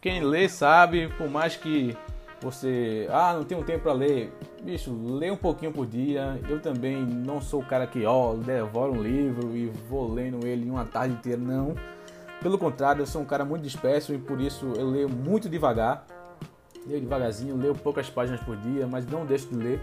Quem 0.00 0.20
lê 0.22 0.48
sabe, 0.48 1.08
por 1.16 1.28
mais 1.28 1.56
que 1.56 1.96
você, 2.40 3.06
ah, 3.10 3.34
não 3.34 3.44
tenho 3.44 3.64
tempo 3.64 3.84
para 3.84 3.92
ler, 3.92 4.32
bicho, 4.62 4.92
lê 4.92 5.30
um 5.30 5.36
pouquinho 5.36 5.72
por 5.72 5.86
dia. 5.86 6.40
Eu 6.48 6.60
também 6.60 7.04
não 7.04 7.40
sou 7.40 7.60
o 7.60 7.64
cara 7.64 7.86
que, 7.86 8.04
ó, 8.04 8.34
devora 8.34 8.90
um 8.90 9.02
livro 9.02 9.56
e 9.56 9.66
vou 9.88 10.12
lendo 10.12 10.46
ele 10.46 10.68
uma 10.70 10.84
tarde 10.84 11.14
inteira, 11.14 11.40
não. 11.40 11.74
Pelo 12.42 12.58
contrário, 12.58 13.02
eu 13.02 13.06
sou 13.06 13.22
um 13.22 13.24
cara 13.24 13.44
muito 13.44 13.62
disperso 13.62 14.12
e 14.14 14.18
por 14.18 14.40
isso 14.40 14.72
eu 14.76 14.88
leio 14.88 15.08
muito 15.08 15.48
devagar. 15.48 16.06
Leio 16.86 17.00
devagarzinho, 17.00 17.56
leio 17.56 17.74
poucas 17.74 18.08
páginas 18.08 18.40
por 18.40 18.56
dia, 18.56 18.86
mas 18.86 19.06
não 19.06 19.24
deixo 19.26 19.48
de 19.48 19.56
ler. 19.56 19.80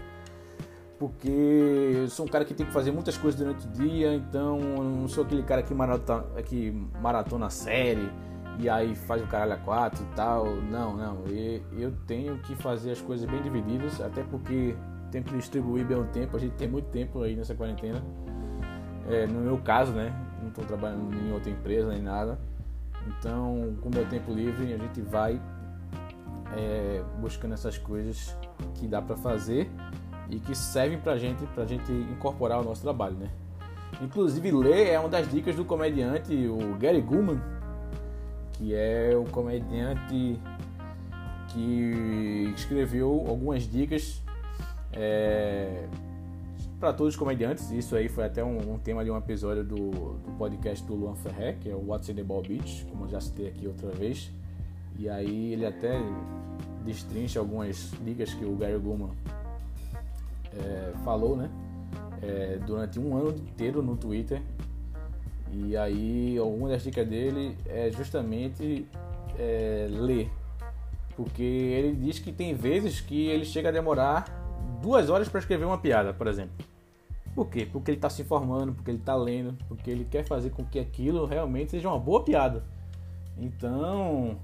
Porque 0.98 1.28
eu 1.28 2.08
sou 2.08 2.24
um 2.24 2.28
cara 2.28 2.44
que 2.44 2.54
tem 2.54 2.64
que 2.64 2.72
fazer 2.72 2.92
muitas 2.92 3.18
coisas 3.18 3.38
durante 3.38 3.66
o 3.66 3.70
dia, 3.70 4.14
então 4.14 4.58
eu 4.60 4.84
não 4.84 5.08
sou 5.08 5.24
aquele 5.24 5.42
cara 5.42 5.62
que 5.62 5.74
maratona, 5.74 6.24
que 6.42 6.70
maratona 7.00 7.50
série 7.50 8.08
e 8.58 8.68
aí 8.68 8.94
faz 8.94 9.22
o 9.22 9.26
caralho 9.26 9.54
a 9.54 9.56
quatro 9.56 10.02
e 10.02 10.14
tal. 10.14 10.46
Não, 10.46 10.96
não. 10.96 11.24
Eu 11.72 11.92
tenho 12.06 12.38
que 12.38 12.54
fazer 12.54 12.92
as 12.92 13.00
coisas 13.00 13.28
bem 13.28 13.42
divididas, 13.42 14.00
até 14.00 14.22
porque 14.22 14.76
tem 15.10 15.22
que 15.22 15.34
distribuir 15.36 15.84
bem 15.84 15.98
o 15.98 16.04
tempo. 16.04 16.36
A 16.36 16.40
gente 16.40 16.54
tem 16.54 16.68
muito 16.68 16.86
tempo 16.90 17.22
aí 17.22 17.36
nessa 17.36 17.54
quarentena. 17.54 18.02
É, 19.08 19.26
no 19.26 19.40
meu 19.40 19.58
caso, 19.58 19.92
né? 19.92 20.12
Não 20.40 20.48
estou 20.48 20.64
trabalhando 20.64 21.14
em 21.14 21.32
outra 21.32 21.50
empresa 21.50 21.88
nem 21.88 22.02
nada. 22.02 22.38
Então, 23.06 23.76
com 23.82 23.90
meu 23.90 24.06
tempo 24.06 24.32
livre, 24.32 24.72
a 24.72 24.78
gente 24.78 25.00
vai 25.02 25.40
é, 26.56 27.02
buscando 27.20 27.54
essas 27.54 27.76
coisas 27.76 28.36
que 28.74 28.86
dá 28.86 29.02
para 29.02 29.16
fazer 29.16 29.70
e 30.30 30.38
que 30.38 30.54
servem 30.54 30.98
pra 30.98 31.16
gente, 31.16 31.44
pra 31.54 31.66
gente 31.66 31.92
incorporar 31.92 32.58
ao 32.58 32.64
nosso 32.64 32.82
trabalho, 32.82 33.16
né? 33.16 33.30
Inclusive, 34.00 34.50
ler 34.50 34.88
é 34.88 34.98
uma 34.98 35.08
das 35.08 35.30
dicas 35.30 35.54
do 35.54 35.64
comediante, 35.64 36.34
o 36.48 36.76
Gary 36.76 37.00
Gulman, 37.00 37.40
que 38.54 38.74
é 38.74 39.16
o 39.16 39.24
comediante 39.24 40.38
que 41.48 42.52
escreveu 42.56 43.24
algumas 43.28 43.62
dicas 43.70 44.22
é, 44.92 45.86
para 46.80 46.92
todos 46.92 47.14
os 47.14 47.18
comediantes. 47.18 47.70
Isso 47.70 47.94
aí 47.96 48.08
foi 48.08 48.24
até 48.24 48.42
um, 48.42 48.74
um 48.74 48.78
tema 48.78 49.04
de 49.04 49.10
um 49.10 49.16
episódio 49.16 49.64
do, 49.64 49.90
do, 49.90 50.36
podcast 50.38 50.84
do 50.84 50.94
Luan 50.94 51.14
Ferré, 51.14 51.56
que 51.60 51.70
é 51.70 51.74
o 51.74 51.86
What's 51.86 52.08
in 52.08 52.14
the 52.14 52.22
Ball 52.22 52.42
Beach, 52.42 52.86
como 52.90 53.04
eu 53.04 53.08
já 53.08 53.20
citei 53.20 53.48
aqui 53.48 53.66
outra 53.66 53.90
vez. 53.90 54.30
E 54.98 55.08
aí 55.08 55.52
ele 55.52 55.66
até 55.66 56.00
destrincha 56.84 57.40
algumas 57.40 57.92
dicas 58.04 58.32
que 58.34 58.44
o 58.44 58.54
Gary 58.56 58.78
Gulman 58.78 59.10
é, 60.56 60.92
falou, 61.04 61.36
né? 61.36 61.50
É, 62.22 62.58
durante 62.64 62.98
um 62.98 63.16
ano 63.16 63.30
inteiro 63.30 63.82
no 63.82 63.96
Twitter 63.96 64.40
e 65.56 65.76
aí, 65.76 66.36
alguma 66.36 66.68
das 66.68 66.82
dicas 66.82 67.06
dele 67.06 67.56
é 67.66 67.90
justamente 67.92 68.86
é, 69.38 69.86
ler. 69.88 70.28
Porque 71.16 71.42
ele 71.42 71.94
diz 71.94 72.18
que 72.18 72.32
tem 72.32 72.54
vezes 72.54 73.00
que 73.00 73.28
ele 73.28 73.44
chega 73.44 73.68
a 73.68 73.72
demorar 73.72 74.24
duas 74.82 75.08
horas 75.08 75.28
para 75.28 75.38
escrever 75.38 75.64
uma 75.64 75.78
piada, 75.78 76.12
por 76.12 76.26
exemplo. 76.26 76.54
Por 77.36 77.48
quê? 77.48 77.68
Porque 77.70 77.92
ele 77.92 77.98
está 77.98 78.10
se 78.10 78.22
informando, 78.22 78.72
porque 78.72 78.90
ele 78.90 78.98
está 78.98 79.14
lendo, 79.14 79.56
porque 79.68 79.90
ele 79.90 80.04
quer 80.04 80.24
fazer 80.24 80.50
com 80.50 80.64
que 80.64 80.78
aquilo 80.78 81.24
realmente 81.24 81.70
seja 81.70 81.88
uma 81.88 81.98
boa 81.98 82.24
piada. 82.24 82.64
Então, 83.38 84.36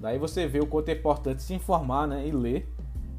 daí 0.00 0.18
você 0.18 0.46
vê 0.46 0.60
o 0.60 0.66
quanto 0.66 0.88
é 0.88 0.92
importante 0.92 1.42
se 1.42 1.52
informar 1.52 2.08
né, 2.08 2.26
e 2.26 2.30
ler 2.30 2.66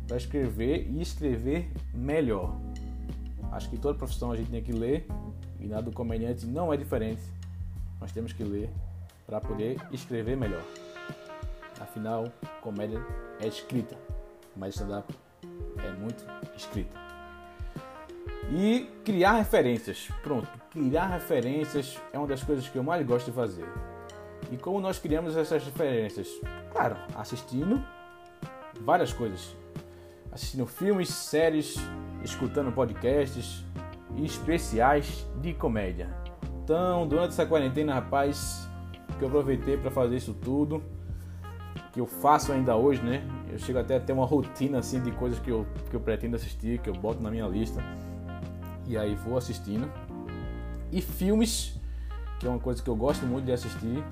para 0.08 0.18
escrever 0.18 0.88
e 0.90 1.02
escrever 1.02 1.72
melhor. 1.94 2.56
Acho 3.52 3.70
que 3.70 3.78
toda 3.78 3.98
profissão 3.98 4.32
a 4.32 4.36
gente 4.36 4.50
tem 4.50 4.62
que 4.62 4.72
ler 4.72 5.08
e 5.60 5.68
na 5.68 5.82
do 5.82 5.92
comediante 5.92 6.46
não 6.46 6.74
é 6.74 6.78
diferente. 6.78 7.22
Nós 8.00 8.12
temos 8.12 8.34
que 8.34 8.44
ler 8.44 8.70
para 9.26 9.42
poder 9.42 9.78
escrever 9.92 10.38
melhor. 10.38 10.64
Afinal, 11.80 12.26
comédia 12.62 13.04
é 13.40 13.48
escrita, 13.48 13.96
mas 14.56 14.76
stand-up 14.76 15.14
é 15.84 15.92
muito 15.92 16.26
escrita. 16.56 16.98
E 18.52 18.90
criar 19.04 19.34
referências. 19.34 20.10
Pronto, 20.24 20.48
criar 20.72 21.08
referências 21.08 22.00
é 22.14 22.18
uma 22.18 22.28
das 22.28 22.44
coisas 22.44 22.68
que 22.68 22.78
eu 22.78 22.84
mais 22.84 23.06
gosto 23.06 23.26
de 23.26 23.32
fazer. 23.34 23.66
E 24.52 24.58
como 24.58 24.80
nós 24.80 24.98
criamos 24.98 25.36
essas 25.36 25.64
referências? 25.64 26.28
Claro, 26.72 26.96
assistindo 27.16 27.84
várias 28.82 29.12
coisas. 29.12 29.56
Assistindo 30.32 30.66
filmes, 30.66 31.10
séries, 31.10 31.76
escutando 32.24 32.72
podcasts, 32.72 33.64
especiais 34.26 35.28
de 35.42 35.54
comédia. 35.54 36.10
Então, 36.64 37.08
durante 37.08 37.30
essa 37.30 37.46
quarentena, 37.46 37.94
rapaz, 37.94 38.70
que 39.18 39.24
eu 39.24 39.28
aproveitei 39.28 39.78
para 39.78 39.92
fazer 39.92 40.18
isso 40.18 40.34
tudo, 40.34 40.82
que 41.94 42.00
eu 42.00 42.06
faço 42.06 42.52
ainda 42.52 42.76
hoje, 42.76 43.02
né? 43.02 43.24
Eu 43.50 43.58
chego 43.58 43.80
até 43.80 43.96
a 43.96 44.00
ter 44.00 44.14
uma 44.14 44.26
rotina 44.26 44.80
assim 44.80 45.02
de 45.02 45.12
coisas 45.12 45.40
que 45.40 45.50
eu, 45.50 45.66
que 45.90 45.96
eu 45.96 46.00
pretendo 46.00 46.36
assistir, 46.36 46.80
que 46.80 46.90
eu 46.90 46.94
boto 46.94 47.22
na 47.22 47.32
minha 47.32 47.48
lista. 47.48 47.82
E 48.86 48.98
aí 48.98 49.16
vou 49.16 49.38
assistindo. 49.38 49.90
E 50.92 51.02
filmes, 51.02 51.80
que 52.40 52.46
é 52.46 52.50
uma 52.50 52.60
coisa 52.60 52.82
que 52.82 52.90
eu 52.90 52.96
gosto 52.96 53.26
muito 53.26 53.46
de 53.46 53.52
assistir. 53.52 54.04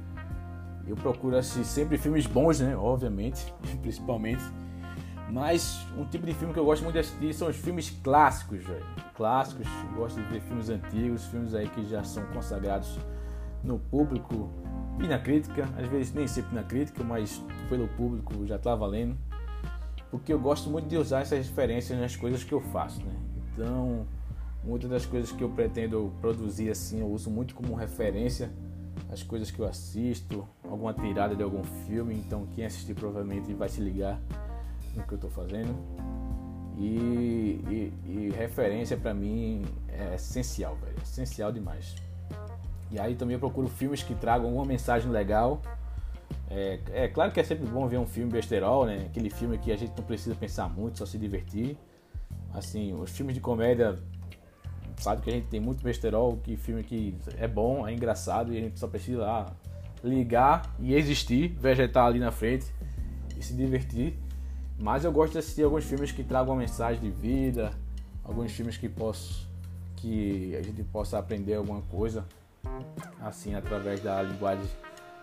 Eu 0.87 0.95
procuro 0.95 1.35
assistir 1.37 1.65
sempre 1.65 1.97
filmes 1.97 2.25
bons, 2.25 2.59
né? 2.59 2.75
Obviamente, 2.75 3.53
principalmente 3.81 4.43
mas 5.29 5.85
um 5.97 6.05
tipo 6.05 6.25
de 6.25 6.33
filme 6.33 6.53
que 6.53 6.59
eu 6.59 6.65
gosto 6.65 6.83
muito 6.83 6.93
de 6.93 6.99
assistir 6.99 7.33
são 7.33 7.47
os 7.47 7.55
filmes 7.55 7.89
clássicos, 8.03 8.63
velho. 8.63 8.85
Clássicos, 9.15 9.67
gosto 9.95 10.21
de 10.21 10.27
ver 10.29 10.41
filmes 10.41 10.69
antigos, 10.69 11.25
filmes 11.25 11.53
aí 11.53 11.67
que 11.67 11.85
já 11.85 12.03
são 12.03 12.25
consagrados 12.27 12.99
no 13.63 13.79
público 13.79 14.49
e 14.99 15.07
na 15.07 15.17
crítica, 15.17 15.67
às 15.77 15.87
vezes 15.87 16.13
nem 16.13 16.27
sempre 16.27 16.55
na 16.55 16.63
crítica, 16.63 17.03
mas 17.03 17.41
pelo 17.67 17.87
público 17.89 18.45
já 18.45 18.57
tá 18.57 18.75
valendo. 18.75 19.17
Porque 20.11 20.31
eu 20.31 20.39
gosto 20.39 20.69
muito 20.69 20.87
de 20.87 20.97
usar 20.97 21.21
essas 21.21 21.47
referências 21.47 21.99
nas 21.99 22.15
coisas 22.15 22.43
que 22.43 22.53
eu 22.53 22.61
faço, 22.61 23.03
né? 23.03 23.13
Então, 23.53 24.05
muitas 24.63 24.89
das 24.89 25.05
coisas 25.05 25.31
que 25.31 25.43
eu 25.43 25.49
pretendo 25.49 26.13
produzir 26.21 26.69
assim, 26.69 27.01
eu 27.01 27.07
uso 27.07 27.29
muito 27.29 27.55
como 27.55 27.73
referência 27.73 28.51
as 29.11 29.23
coisas 29.23 29.51
que 29.51 29.59
eu 29.59 29.67
assisto, 29.67 30.47
alguma 30.63 30.93
tirada 30.93 31.35
de 31.35 31.43
algum 31.43 31.63
filme, 31.63 32.15
então 32.15 32.47
quem 32.53 32.65
assistir 32.65 32.93
provavelmente 32.93 33.53
vai 33.53 33.69
se 33.69 33.81
ligar 33.81 34.19
no 34.95 35.03
que 35.03 35.13
eu 35.13 35.17
estou 35.17 35.29
fazendo. 35.29 35.75
E, 36.77 37.61
e, 37.69 37.93
e 38.05 38.33
referência 38.35 38.97
para 38.97 39.13
mim 39.13 39.63
é 39.87 40.15
essencial, 40.15 40.75
velho. 40.75 40.97
Essencial 41.01 41.51
demais. 41.51 41.95
E 42.91 42.99
aí 42.99 43.15
também 43.15 43.33
eu 43.33 43.39
procuro 43.39 43.67
filmes 43.67 44.03
que 44.03 44.13
tragam 44.15 44.53
uma 44.53 44.65
mensagem 44.65 45.09
legal 45.09 45.61
É, 46.49 46.79
é 46.93 47.07
claro 47.07 47.31
que 47.31 47.39
é 47.39 47.43
sempre 47.43 47.65
bom 47.67 47.87
ver 47.87 47.97
um 47.97 48.05
filme 48.05 48.31
besterol, 48.31 48.85
né? 48.85 49.05
Aquele 49.09 49.29
filme 49.29 49.57
que 49.57 49.71
a 49.71 49.77
gente 49.77 49.93
não 49.97 50.03
precisa 50.03 50.35
pensar 50.35 50.69
muito, 50.69 50.99
só 50.99 51.05
se 51.05 51.17
divertir. 51.17 51.77
Assim, 52.53 52.93
os 52.93 53.11
filmes 53.11 53.35
de 53.35 53.41
comédia, 53.41 53.95
sabe 54.97 55.21
que 55.21 55.29
a 55.29 55.33
gente 55.33 55.47
tem 55.47 55.59
muito 55.59 55.83
besterol, 55.83 56.37
que 56.37 56.55
filme 56.55 56.83
que 56.83 57.17
é 57.37 57.47
bom, 57.47 57.87
é 57.87 57.93
engraçado 57.93 58.53
e 58.53 58.57
a 58.57 58.61
gente 58.61 58.79
só 58.79 58.87
precisa 58.87 59.21
lá 59.21 59.55
ligar 60.03 60.75
e 60.79 60.93
existir, 60.93 61.49
vegetar 61.59 62.05
ali 62.05 62.19
na 62.19 62.31
frente 62.31 62.65
e 63.37 63.43
se 63.43 63.53
divertir. 63.53 64.17
Mas 64.77 65.05
eu 65.05 65.11
gosto 65.11 65.33
de 65.33 65.39
assistir 65.39 65.63
alguns 65.63 65.85
filmes 65.85 66.11
que 66.11 66.23
tragam 66.23 66.53
uma 66.53 66.59
mensagem 66.59 67.01
de 67.01 67.09
vida, 67.09 67.71
alguns 68.23 68.51
filmes 68.51 68.77
que 68.77 68.89
posso 68.89 69.45
que 69.97 70.55
a 70.55 70.61
gente 70.61 70.83
possa 70.83 71.17
aprender 71.17 71.55
alguma 71.55 71.81
coisa 71.83 72.25
assim 73.21 73.55
através 73.55 74.01
da 74.01 74.21
linguagem 74.21 74.65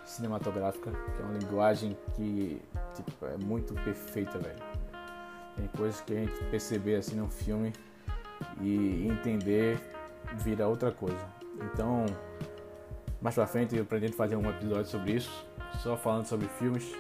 cinematográfica, 0.05 0.91
que 0.91 1.23
é 1.23 1.25
uma 1.25 1.39
linguagem 1.39 1.97
que 2.15 2.61
tipo, 2.95 3.27
é 3.27 3.37
muito 3.37 3.75
perfeita, 3.75 4.39
velho. 4.39 4.59
Tem 5.57 5.69
coisas 5.69 6.01
que 6.01 6.13
a 6.15 6.21
gente 6.21 6.45
perceber 6.45 6.97
assim 6.97 7.17
num 7.17 7.29
filme 7.29 7.73
e 8.61 9.07
entender 9.07 9.79
vira 10.39 10.67
outra 10.67 10.91
coisa. 10.91 11.25
Então, 11.61 12.07
mais 13.21 13.35
pra 13.35 13.47
frente 13.47 13.77
eu 13.77 13.85
pretendo 13.85 14.15
fazer 14.15 14.37
um 14.37 14.49
episódio 14.49 14.87
sobre 14.87 15.13
isso, 15.13 15.47
só 15.83 15.97
falando 15.97 16.27
sobre 16.27 16.49
filmes. 16.49 16.93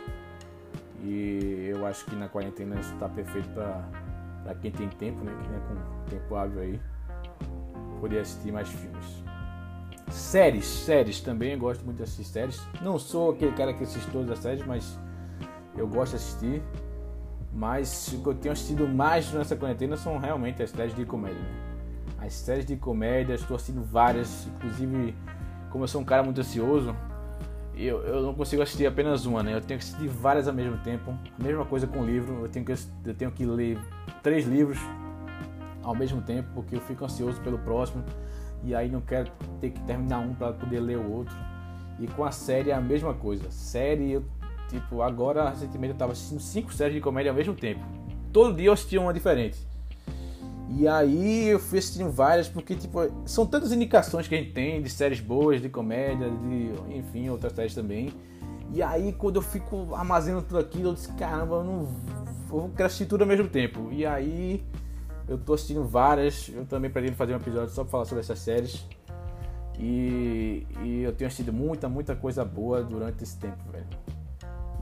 E 1.02 1.70
eu 1.74 1.84
acho 1.84 2.04
que 2.06 2.14
na 2.14 2.28
quarentena 2.28 2.78
isso 2.78 2.94
tá 2.96 3.08
perfeito 3.08 3.48
pra 3.50 4.54
quem 4.60 4.70
tem 4.70 4.88
tempo, 4.88 5.24
né? 5.24 5.32
Quem 5.42 5.56
é 5.56 5.60
com 5.60 6.10
tempo 6.10 6.34
hábil 6.36 6.60
aí, 6.60 6.80
poder 8.00 8.20
assistir 8.20 8.52
mais 8.52 8.68
filmes. 8.68 9.22
Séries, 10.08 10.64
séries 10.64 11.20
também, 11.20 11.52
eu 11.52 11.58
gosto 11.58 11.84
muito 11.84 11.96
de 11.96 12.02
assistir 12.04 12.24
séries. 12.24 12.60
Não 12.80 12.98
sou 12.98 13.32
aquele 13.32 13.52
cara 13.52 13.72
que 13.72 13.82
assiste 13.82 14.10
todas 14.10 14.30
as 14.30 14.38
séries, 14.38 14.64
mas 14.64 14.98
eu 15.76 15.88
gosto 15.88 16.10
de 16.10 16.16
assistir. 16.16 16.62
Mas 17.54 18.08
o 18.08 18.22
que 18.22 18.28
eu 18.28 18.34
tenho 18.34 18.52
assistido 18.52 18.88
mais 18.88 19.30
nessa 19.32 19.56
quarentena 19.56 19.96
são 19.96 20.18
realmente 20.18 20.62
as 20.62 20.70
séries 20.70 20.94
de 20.94 21.04
comédia. 21.04 21.44
As 22.18 22.32
séries 22.32 22.64
de 22.64 22.76
comédia, 22.76 23.34
estou 23.34 23.56
assistindo 23.56 23.84
várias, 23.84 24.46
inclusive 24.46 25.14
como 25.70 25.84
eu 25.84 25.88
sou 25.88 26.00
um 26.00 26.04
cara 26.04 26.22
muito 26.22 26.40
ansioso, 26.40 26.94
eu, 27.84 28.02
eu 28.04 28.22
não 28.22 28.34
consigo 28.34 28.62
assistir 28.62 28.86
apenas 28.86 29.24
uma, 29.26 29.42
né? 29.42 29.54
Eu 29.54 29.60
tenho 29.60 29.78
que 29.78 29.86
assistir 29.86 30.08
várias 30.08 30.46
ao 30.46 30.54
mesmo 30.54 30.78
tempo. 30.78 31.10
A 31.38 31.42
mesma 31.42 31.64
coisa 31.64 31.86
com 31.86 32.00
o 32.00 32.06
livro, 32.06 32.42
eu 32.42 32.48
tenho 32.48 32.64
que, 32.64 32.72
eu 32.72 33.14
tenho 33.14 33.30
que 33.30 33.44
ler 33.44 33.78
três 34.22 34.46
livros 34.46 34.78
ao 35.82 35.94
mesmo 35.94 36.20
tempo, 36.22 36.48
porque 36.54 36.76
eu 36.76 36.80
fico 36.80 37.04
ansioso 37.04 37.40
pelo 37.40 37.58
próximo 37.58 38.04
e 38.64 38.74
aí 38.74 38.88
não 38.88 39.00
quero 39.00 39.30
ter 39.60 39.70
que 39.70 39.80
terminar 39.80 40.20
um 40.20 40.34
para 40.34 40.52
poder 40.52 40.80
ler 40.80 40.98
o 40.98 41.10
outro. 41.10 41.34
E 41.98 42.06
com 42.06 42.24
a 42.24 42.30
série 42.30 42.70
é 42.70 42.74
a 42.74 42.80
mesma 42.80 43.14
coisa. 43.14 43.50
Série, 43.50 44.12
eu, 44.12 44.24
tipo, 44.68 45.02
agora 45.02 45.50
recentemente 45.50 45.90
eu 45.90 45.94
estava 45.94 46.12
assistindo 46.12 46.40
cinco 46.40 46.72
séries 46.72 46.94
de 46.94 47.00
comédia 47.00 47.30
ao 47.30 47.36
mesmo 47.36 47.54
tempo. 47.54 47.84
Todo 48.32 48.56
dia 48.56 48.66
eu 48.66 48.72
assistia 48.72 49.00
uma 49.00 49.12
diferente. 49.12 49.58
E 50.74 50.88
aí 50.88 51.48
eu 51.48 51.58
fui 51.58 51.78
assistindo 51.78 52.10
várias, 52.10 52.48
porque 52.48 52.74
tipo, 52.74 52.98
são 53.26 53.46
tantas 53.46 53.72
indicações 53.72 54.26
que 54.26 54.34
a 54.34 54.38
gente 54.38 54.52
tem 54.52 54.80
de 54.82 54.88
séries 54.88 55.20
boas, 55.20 55.60
de 55.60 55.68
comédia, 55.68 56.30
de 56.30 56.96
enfim, 56.96 57.28
outras 57.28 57.52
séries 57.52 57.74
também. 57.74 58.12
E 58.72 58.82
aí 58.82 59.12
quando 59.12 59.36
eu 59.36 59.42
fico 59.42 59.94
armazenando 59.94 60.44
tudo 60.44 60.58
aquilo, 60.58 60.90
eu 60.90 60.94
disse, 60.94 61.12
caramba, 61.12 61.56
eu 61.56 61.64
não 61.64 61.88
eu 62.50 62.70
quero 62.76 62.86
assistir 62.86 63.06
tudo 63.06 63.22
ao 63.22 63.28
mesmo 63.28 63.48
tempo. 63.48 63.88
E 63.90 64.06
aí 64.06 64.64
eu 65.28 65.38
tô 65.38 65.54
assistindo 65.54 65.84
várias, 65.84 66.48
eu 66.48 66.64
também 66.64 66.90
pretendo 66.90 67.16
fazer 67.16 67.34
um 67.34 67.36
episódio 67.36 67.70
só 67.70 67.82
pra 67.82 67.90
falar 67.90 68.04
sobre 68.06 68.20
essas 68.20 68.38
séries. 68.38 68.86
E, 69.78 70.66
e 70.82 71.02
eu 71.02 71.12
tenho 71.12 71.28
assistido 71.28 71.52
muita, 71.52 71.88
muita 71.88 72.14
coisa 72.14 72.44
boa 72.44 72.82
durante 72.82 73.24
esse 73.24 73.38
tempo, 73.38 73.62
velho. 73.70 73.86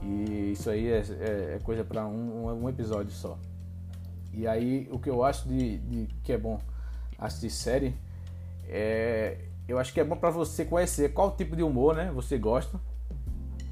E 0.03 0.51
isso 0.53 0.69
aí 0.69 0.87
é, 0.87 1.03
é, 1.19 1.55
é 1.55 1.59
coisa 1.63 1.83
para 1.83 2.05
um, 2.05 2.63
um 2.63 2.69
episódio 2.69 3.11
só. 3.11 3.37
E 4.33 4.47
aí 4.47 4.87
o 4.91 4.99
que 4.99 5.09
eu 5.09 5.23
acho 5.23 5.47
de, 5.47 5.77
de 5.77 6.07
que 6.23 6.33
é 6.33 6.37
bom 6.37 6.59
assistir 7.17 7.49
série 7.49 7.95
é 8.67 9.37
eu 9.67 9.79
acho 9.79 9.93
que 9.93 9.99
é 9.99 10.03
bom 10.03 10.17
para 10.17 10.29
você 10.29 10.65
conhecer 10.65 11.13
qual 11.13 11.31
tipo 11.31 11.55
de 11.55 11.63
humor, 11.63 11.95
né, 11.95 12.11
você 12.13 12.37
gosta 12.37 12.79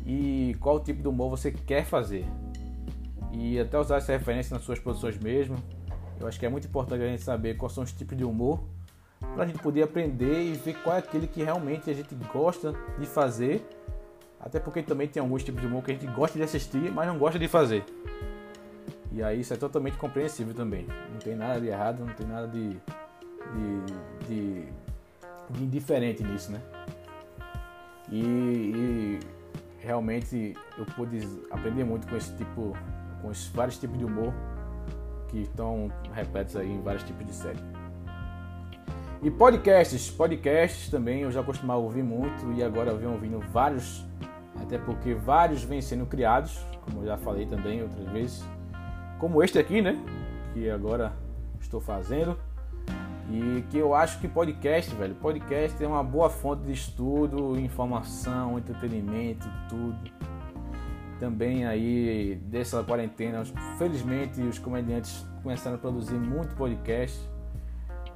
e 0.06 0.56
qual 0.60 0.80
tipo 0.80 1.02
de 1.02 1.08
humor 1.08 1.30
você 1.30 1.52
quer 1.52 1.84
fazer. 1.84 2.26
E 3.34 3.60
até 3.60 3.78
usar 3.78 3.98
essa 3.98 4.12
referência 4.14 4.54
nas 4.54 4.64
suas 4.64 4.80
produções 4.80 5.18
mesmo. 5.18 5.58
Eu 6.20 6.28
acho 6.28 6.40
que 6.40 6.46
é 6.46 6.50
muito 6.50 6.68
importante 6.68 7.04
a 7.04 7.08
gente 7.08 7.22
saber 7.22 7.56
quais 7.58 7.74
são 7.74 7.84
os 7.84 7.92
tipos 7.92 8.18
de 8.18 8.24
humor 8.24 8.64
para 9.20 9.44
a 9.44 9.48
gente 9.48 9.60
poder 9.60 9.84
aprender 9.84 10.42
e 10.42 10.54
ver 10.54 10.76
qual 10.82 10.96
é 10.96 11.00
aquele 11.00 11.28
que 11.28 11.44
realmente 11.44 11.90
a 11.90 11.94
gente 11.94 12.16
gosta 12.34 12.74
de 12.98 13.06
fazer. 13.06 13.68
Até 14.40 14.60
porque 14.60 14.82
também 14.82 15.08
tem 15.08 15.22
alguns 15.22 15.44
tipos 15.44 15.62
de 15.62 15.68
humor 15.68 15.84
que 15.84 15.92
a 15.92 15.94
gente 15.94 16.08
gosta 16.08 16.38
de 16.38 16.44
assistir, 16.44 16.92
mas 16.92 17.08
não 17.08 17.18
gosta 17.18 17.38
de 17.38 17.48
fazer. 17.48 17.84
E 19.12 19.24
aí 19.24 19.40
isso 19.40 19.54
é 19.54 19.58
totalmente 19.58 19.98
compreensível 19.98 20.54
também. 20.54 20.86
Não 21.12 21.20
tem 21.20 21.36
nada 21.36 21.60
de 21.60 21.68
errado, 21.68 22.06
não 22.06 22.14
tem 22.14 22.28
nada 22.28 22.48
de, 22.48 22.70
de, 22.70 24.28
de, 24.28 24.68
de 25.50 25.64
indiferente 25.64 26.24
nisso, 26.24 26.52
né? 26.52 26.62
E, 28.12 28.22
e, 28.22 29.20
realmente 29.80 30.56
eu 30.78 30.86
pude 30.86 31.20
aprender 31.50 31.84
muito 31.84 32.08
com 32.08 32.16
esse 32.16 32.36
tipo, 32.36 32.76
com 33.22 33.32
esses 33.32 33.48
vários 33.48 33.78
tipos 33.78 33.98
de 33.98 34.06
humor 34.06 34.34
que 35.28 35.42
estão 35.42 35.92
repletos 36.14 36.56
aí 36.56 36.72
em 36.72 36.82
vários 36.82 37.04
tipos 37.04 37.26
de 37.26 37.34
série. 37.34 37.60
E 39.22 39.30
podcasts, 39.30 40.10
podcasts 40.10 40.90
também 40.90 41.22
eu 41.22 41.32
já 41.32 41.44
costumava 41.44 41.80
ouvir 41.80 42.04
muito 42.04 42.52
e 42.54 42.64
agora 42.64 42.92
eu 42.92 42.98
venho 42.98 43.12
ouvindo 43.12 43.40
vários, 43.52 44.06
até 44.62 44.78
porque 44.78 45.14
vários 45.14 45.64
vêm 45.64 45.82
sendo 45.82 46.06
criados, 46.06 46.58
como 46.82 47.02
eu 47.02 47.08
já 47.08 47.18
falei 47.18 47.46
também 47.46 47.84
outras 47.84 48.08
vezes 48.10 48.44
como 49.20 49.44
este 49.44 49.60
aqui, 49.60 49.82
né? 49.82 50.02
Que 50.54 50.70
agora 50.70 51.14
estou 51.60 51.80
fazendo. 51.80 52.38
E 53.30 53.62
que 53.70 53.78
eu 53.78 53.94
acho 53.94 54.20
que 54.20 54.28
podcast, 54.28 54.96
velho, 54.96 55.14
podcast 55.14 55.84
é 55.84 55.88
uma 55.88 56.04
boa 56.04 56.32
fonte 56.32 56.64
de 56.64 56.72
estudo, 56.72 57.60
informação, 57.60 58.58
entretenimento, 58.58 59.48
tudo. 59.68 59.98
Também 61.20 61.68
aí 61.68 62.42
dessa 62.46 62.82
quarentena, 62.82 63.44
felizmente 63.78 64.42
os 64.42 64.58
comediantes 64.58 65.24
começaram 65.44 65.76
a 65.76 65.80
produzir 65.80 66.16
muito 66.16 66.56
podcast. 66.56 67.20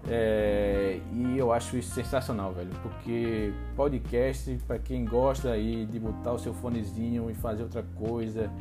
É, 0.10 1.00
e 1.14 1.38
eu 1.38 1.54
acho 1.54 1.78
isso 1.78 1.94
sensacional, 1.94 2.52
velho, 2.52 2.72
porque 2.82 3.54
podcast 3.76 4.58
para 4.68 4.80
quem 4.80 5.06
gosta 5.06 5.52
aí 5.52 5.86
de 5.86 6.00
botar 6.00 6.34
o 6.34 6.40
seu 6.40 6.54
fonezinho 6.54 7.30
e 7.30 7.36
fazer 7.36 7.64
outra 7.64 7.84
coisa 7.96 8.52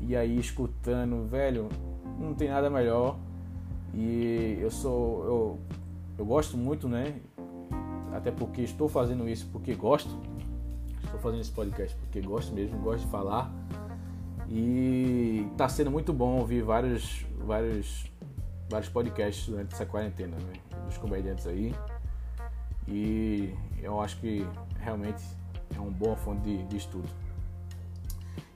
e 0.00 0.14
aí 0.16 0.38
escutando, 0.38 1.24
velho, 1.26 1.68
não 2.18 2.34
tem 2.34 2.48
nada 2.48 2.70
melhor. 2.70 3.16
E 3.94 4.58
eu 4.60 4.70
sou. 4.70 5.24
Eu, 5.24 5.60
eu 6.18 6.24
gosto 6.24 6.56
muito, 6.56 6.88
né? 6.88 7.20
Até 8.12 8.30
porque 8.30 8.62
estou 8.62 8.88
fazendo 8.88 9.28
isso 9.28 9.48
porque 9.52 9.74
gosto. 9.74 10.18
Estou 11.04 11.20
fazendo 11.20 11.40
esse 11.40 11.52
podcast 11.52 11.96
porque 11.98 12.20
gosto 12.20 12.52
mesmo, 12.54 12.78
gosto 12.78 13.04
de 13.04 13.10
falar. 13.10 13.52
E 14.48 15.46
está 15.52 15.68
sendo 15.68 15.90
muito 15.90 16.12
bom 16.12 16.38
ouvir 16.38 16.62
vários, 16.62 17.24
vários, 17.38 18.10
vários 18.68 18.88
podcasts 18.90 19.46
durante 19.46 19.74
essa 19.74 19.86
quarentena, 19.86 20.36
né? 20.36 20.52
Dos 20.86 20.98
comediantes 20.98 21.46
aí. 21.46 21.74
E 22.88 23.54
eu 23.82 24.00
acho 24.00 24.18
que 24.18 24.46
realmente 24.78 25.22
é 25.74 25.78
uma 25.78 25.90
boa 25.90 26.16
fonte 26.16 26.42
de, 26.42 26.62
de 26.64 26.76
estudo. 26.76 27.08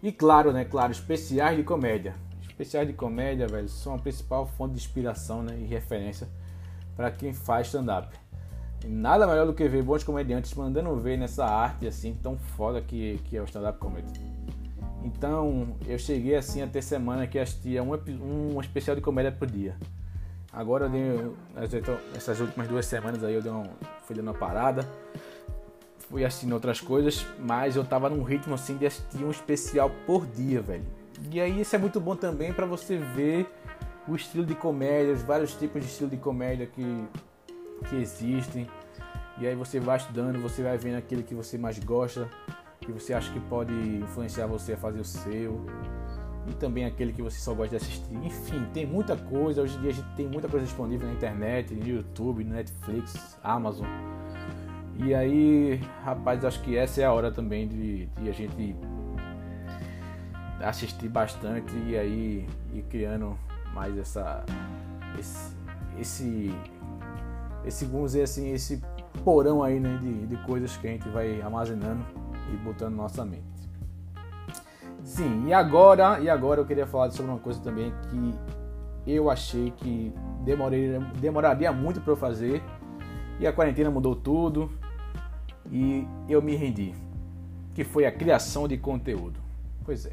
E 0.03 0.13
claro, 0.13 0.53
né? 0.53 0.65
Claro, 0.65 0.93
especiais 0.93 1.57
de 1.57 1.63
comédia 1.63 2.15
especiais 2.57 2.89
de 2.89 2.95
comédia, 2.95 3.47
velho, 3.47 3.69
são 3.69 3.95
a 3.95 3.99
principal 3.99 4.47
fonte 4.47 4.73
de 4.73 4.79
inspiração 4.79 5.43
né, 5.43 5.59
e 5.61 5.65
referência 5.67 6.27
para 6.97 7.11
quem 7.11 7.35
faz 7.35 7.67
stand-up. 7.67 8.17
Nada 8.87 9.27
melhor 9.27 9.47
do 9.47 9.53
que 9.53 9.69
ver 9.69 9.83
bons 9.83 10.03
comediantes 10.03 10.55
mandando 10.55 10.95
ver 10.97 11.19
nessa 11.19 11.45
arte 11.45 11.87
assim 11.87 12.15
tão 12.23 12.39
foda 12.39 12.81
que, 12.81 13.21
que 13.25 13.37
é 13.37 13.43
o 13.43 13.45
stand-up 13.45 13.79
comedy. 13.79 14.09
Então 15.05 15.77
eu 15.87 15.99
cheguei 15.99 16.35
assim 16.35 16.63
a 16.63 16.67
ter 16.67 16.83
semana 16.83 17.27
que 17.27 17.39
assistia 17.39 17.83
um, 17.83 17.93
um 17.93 18.61
especial 18.61 18.97
de 18.97 19.03
comédia 19.03 19.31
por 19.31 19.47
dia. 19.47 19.77
Agora 20.51 20.87
eu 20.87 20.91
dei, 20.91 21.83
essas 22.15 22.41
últimas 22.41 22.67
duas 22.69 22.87
semanas 22.87 23.23
aí 23.23 23.35
eu 23.35 23.43
dei 23.43 23.53
uma, 23.53 23.65
fui 24.05 24.17
dando 24.17 24.29
uma 24.29 24.35
parada, 24.35 24.89
fui 26.09 26.25
assistindo 26.25 26.53
outras 26.53 26.81
coisas, 26.81 27.27
mas 27.39 27.77
eu 27.77 27.85
tava 27.85 28.09
num 28.09 28.23
ritmo 28.23 28.55
assim 28.55 28.79
de 28.79 28.87
assistir 28.87 29.23
um 29.23 29.31
especial 29.31 29.91
por 30.07 30.27
dia, 30.27 30.63
velho. 30.63 30.96
E 31.31 31.41
aí 31.41 31.61
isso 31.61 31.75
é 31.75 31.79
muito 31.79 32.01
bom 32.01 32.15
também 32.15 32.53
para 32.53 32.67
você 32.67 32.97
ver 32.97 33.49
o 34.07 34.15
estilo 34.15 34.45
de 34.45 34.55
comédia, 34.55 35.13
os 35.13 35.23
vários 35.23 35.55
tipos 35.55 35.83
de 35.83 35.89
estilo 35.89 36.11
de 36.11 36.17
comédia 36.17 36.67
que, 36.67 37.05
que 37.89 37.97
existem. 37.97 38.69
E 39.39 39.47
aí 39.47 39.55
você 39.55 39.81
vai 39.81 39.97
estudando, 39.97 40.41
você 40.41 40.63
vai 40.63 40.79
vendo 40.79 40.97
aquilo 40.97 41.23
que 41.23 41.35
você 41.35 41.59
mais 41.59 41.79
gosta, 41.79 42.29
que 42.81 42.93
você 42.93 43.13
acha 43.13 43.33
que 43.33 43.41
pode 43.41 43.73
influenciar 43.73 44.47
você 44.47 44.75
a 44.75 44.77
fazer 44.77 45.01
o 45.01 45.05
seu. 45.05 45.67
E 46.49 46.55
também 46.55 46.85
aquele 46.85 47.13
que 47.13 47.21
você 47.21 47.39
só 47.41 47.53
gosta 47.53 47.77
de 47.77 47.85
assistir. 47.85 48.15
Enfim, 48.25 48.65
tem 48.73 48.87
muita 48.87 49.17
coisa. 49.17 49.63
Hoje 49.63 49.77
em 49.77 49.81
dia 49.81 49.91
a 49.91 49.95
gente 49.95 50.09
tem 50.15 50.29
muita 50.29 50.49
coisa 50.49 50.65
disponível 50.65 51.09
na 51.09 51.13
internet, 51.13 51.75
no 51.75 51.87
YouTube, 51.87 52.45
no 52.45 52.55
Netflix, 52.55 53.37
Amazon. 53.43 53.87
E 54.99 55.13
aí, 55.13 55.81
rapaz, 56.05 56.45
acho 56.45 56.63
que 56.63 56.77
essa 56.77 57.03
é 57.03 57.05
a 57.05 57.13
hora 57.13 57.31
também 57.31 57.69
de, 57.69 58.07
de 58.07 58.31
a 58.31 58.33
gente 58.33 58.77
assistir 60.61 61.09
bastante 61.09 61.77
e 61.87 61.97
aí 61.97 62.49
ir 62.73 62.83
criando 62.85 63.39
mais 63.75 63.97
essa 63.99 64.45
esse 65.19 65.57
esse, 65.99 66.55
esse 67.65 67.85
vamos 67.87 68.13
dizer 68.13 68.23
assim 68.23 68.53
esse 68.53 68.83
porão 69.25 69.63
aí 69.63 69.81
né, 69.81 69.99
de, 70.01 70.27
de 70.27 70.37
coisas 70.45 70.77
que 70.77 70.87
a 70.87 70.91
gente 70.91 71.09
vai 71.09 71.41
armazenando 71.41 72.05
e 72.53 72.57
botando 72.59 72.95
na 72.95 73.03
nossa 73.03 73.25
mente. 73.25 73.45
Sim, 75.03 75.47
e 75.47 75.55
agora, 75.55 76.21
e 76.21 76.29
agora 76.29 76.61
eu 76.61 76.67
queria 76.67 76.87
falar 76.87 77.11
sobre 77.11 77.31
uma 77.31 77.41
coisa 77.41 77.61
também 77.61 77.93
que 78.11 78.35
eu 79.07 79.31
achei 79.31 79.71
que 79.71 80.13
demorei, 80.45 80.99
demoraria 81.21 81.73
muito 81.73 82.01
para 82.01 82.13
eu 82.13 82.17
fazer 82.17 82.63
e 83.39 83.47
a 83.47 83.53
quarentena 83.53 83.91
mudou 83.91 84.17
tudo 84.17 84.71
e 85.71 86.07
eu 86.29 86.43
me 86.43 86.57
rendi, 86.57 86.93
que 87.75 87.85
foi 87.85 88.05
a 88.05 88.11
criação 88.11 88.67
de 88.67 88.77
conteúdo. 88.77 89.39
Pois 89.85 90.07
é, 90.07 90.13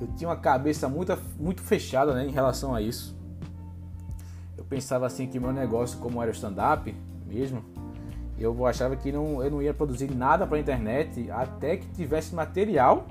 eu 0.00 0.08
tinha 0.16 0.28
uma 0.28 0.36
cabeça 0.36 0.88
muito, 0.88 1.16
muito 1.38 1.62
fechada 1.62 2.14
né, 2.14 2.26
em 2.26 2.30
relação 2.30 2.74
a 2.74 2.80
isso. 2.80 3.16
Eu 4.56 4.64
pensava 4.64 5.06
assim 5.06 5.26
que 5.26 5.38
meu 5.38 5.52
negócio, 5.52 5.98
como 5.98 6.22
era 6.22 6.30
o 6.30 6.34
stand-up 6.34 6.94
mesmo, 7.26 7.64
eu 8.38 8.66
achava 8.66 8.96
que 8.96 9.12
não, 9.12 9.42
eu 9.42 9.50
não 9.50 9.62
ia 9.62 9.74
produzir 9.74 10.10
nada 10.14 10.46
para 10.46 10.56
a 10.56 10.60
internet 10.60 11.30
até 11.30 11.76
que 11.76 11.86
tivesse 11.88 12.34
material, 12.34 13.06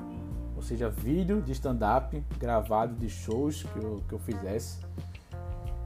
ou 0.55 0.61
seja, 0.61 0.89
vídeo 0.89 1.41
de 1.41 1.51
stand-up 1.51 2.21
gravado 2.39 2.95
de 2.95 3.09
shows 3.09 3.63
que 3.63 3.77
eu, 3.77 4.03
que 4.07 4.13
eu 4.13 4.19
fizesse 4.19 4.79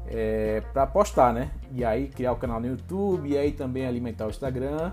é, 0.08 0.62
para 0.74 0.88
postar, 0.88 1.34
né? 1.34 1.52
E 1.72 1.84
aí 1.84 2.08
criar 2.08 2.32
o 2.32 2.36
canal 2.38 2.60
no 2.60 2.68
YouTube 2.68 3.30
e 3.30 3.38
aí 3.38 3.52
também 3.52 3.86
alimentar 3.86 4.28
o 4.28 4.30
Instagram. 4.30 4.92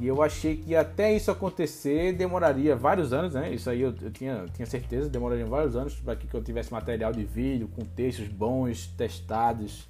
E 0.00 0.06
eu 0.06 0.22
achei 0.22 0.56
que 0.56 0.76
até 0.76 1.12
isso 1.12 1.30
acontecer 1.30 2.12
demoraria 2.12 2.76
vários 2.76 3.12
anos, 3.12 3.34
né? 3.34 3.52
Isso 3.52 3.68
aí 3.68 3.80
eu, 3.80 3.94
eu 4.00 4.10
tinha, 4.10 4.46
tinha 4.54 4.66
certeza, 4.66 5.08
demoraria 5.08 5.44
vários 5.44 5.74
anos 5.74 5.94
para 5.96 6.14
que 6.14 6.32
eu 6.32 6.42
tivesse 6.42 6.72
material 6.72 7.12
de 7.12 7.24
vídeo 7.24 7.68
com 7.74 7.84
textos 7.84 8.28
bons, 8.28 8.86
testados 8.96 9.88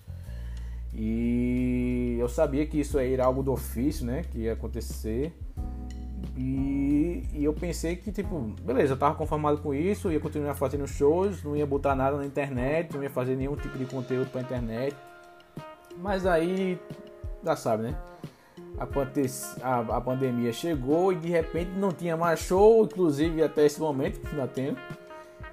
e 0.95 2.17
eu 2.19 2.29
sabia 2.29 2.67
que 2.67 2.81
isso 2.81 2.99
aí 2.99 3.13
era 3.13 3.25
algo 3.25 3.43
do 3.43 3.53
ofício, 3.53 4.07
né? 4.07 4.25
Que 4.31 4.41
ia 4.41 4.55
acontecer. 4.55 5.33
E, 6.37 7.25
e, 7.33 7.45
eu 7.45 7.53
pensei 7.53 7.97
que, 7.97 8.13
tipo, 8.13 8.39
beleza, 8.63 8.95
eu 8.95 8.97
tava 8.97 9.15
conformado 9.15 9.59
com 9.59 9.75
isso, 9.75 10.11
ia 10.11 10.21
continuar 10.21 10.55
fazendo 10.55 10.87
shows, 10.87 11.43
não 11.43 11.57
ia 11.57 11.67
botar 11.67 11.95
nada 11.95 12.17
na 12.17 12.25
internet, 12.25 12.95
não 12.95 13.03
ia 13.03 13.11
fazer 13.11 13.37
nenhum 13.37 13.57
tipo 13.57 13.77
de 13.77 13.85
conteúdo 13.87 14.31
pra 14.31 14.41
internet. 14.41 14.97
Mas 15.97 16.27
aí, 16.27 16.79
já 17.45 17.57
sabe, 17.57 17.85
né? 17.85 17.99
A, 18.81 20.01
pandemia 20.01 20.53
chegou 20.53 21.13
e 21.13 21.17
de 21.17 21.29
repente 21.29 21.71
não 21.73 21.91
tinha 21.91 22.17
mais 22.17 22.41
show, 22.41 22.85
inclusive 22.85 23.43
até 23.43 23.67
esse 23.67 23.81
momento 23.81 24.21
que 24.21 24.37
tá 24.37 24.47
tendo. 24.47 24.79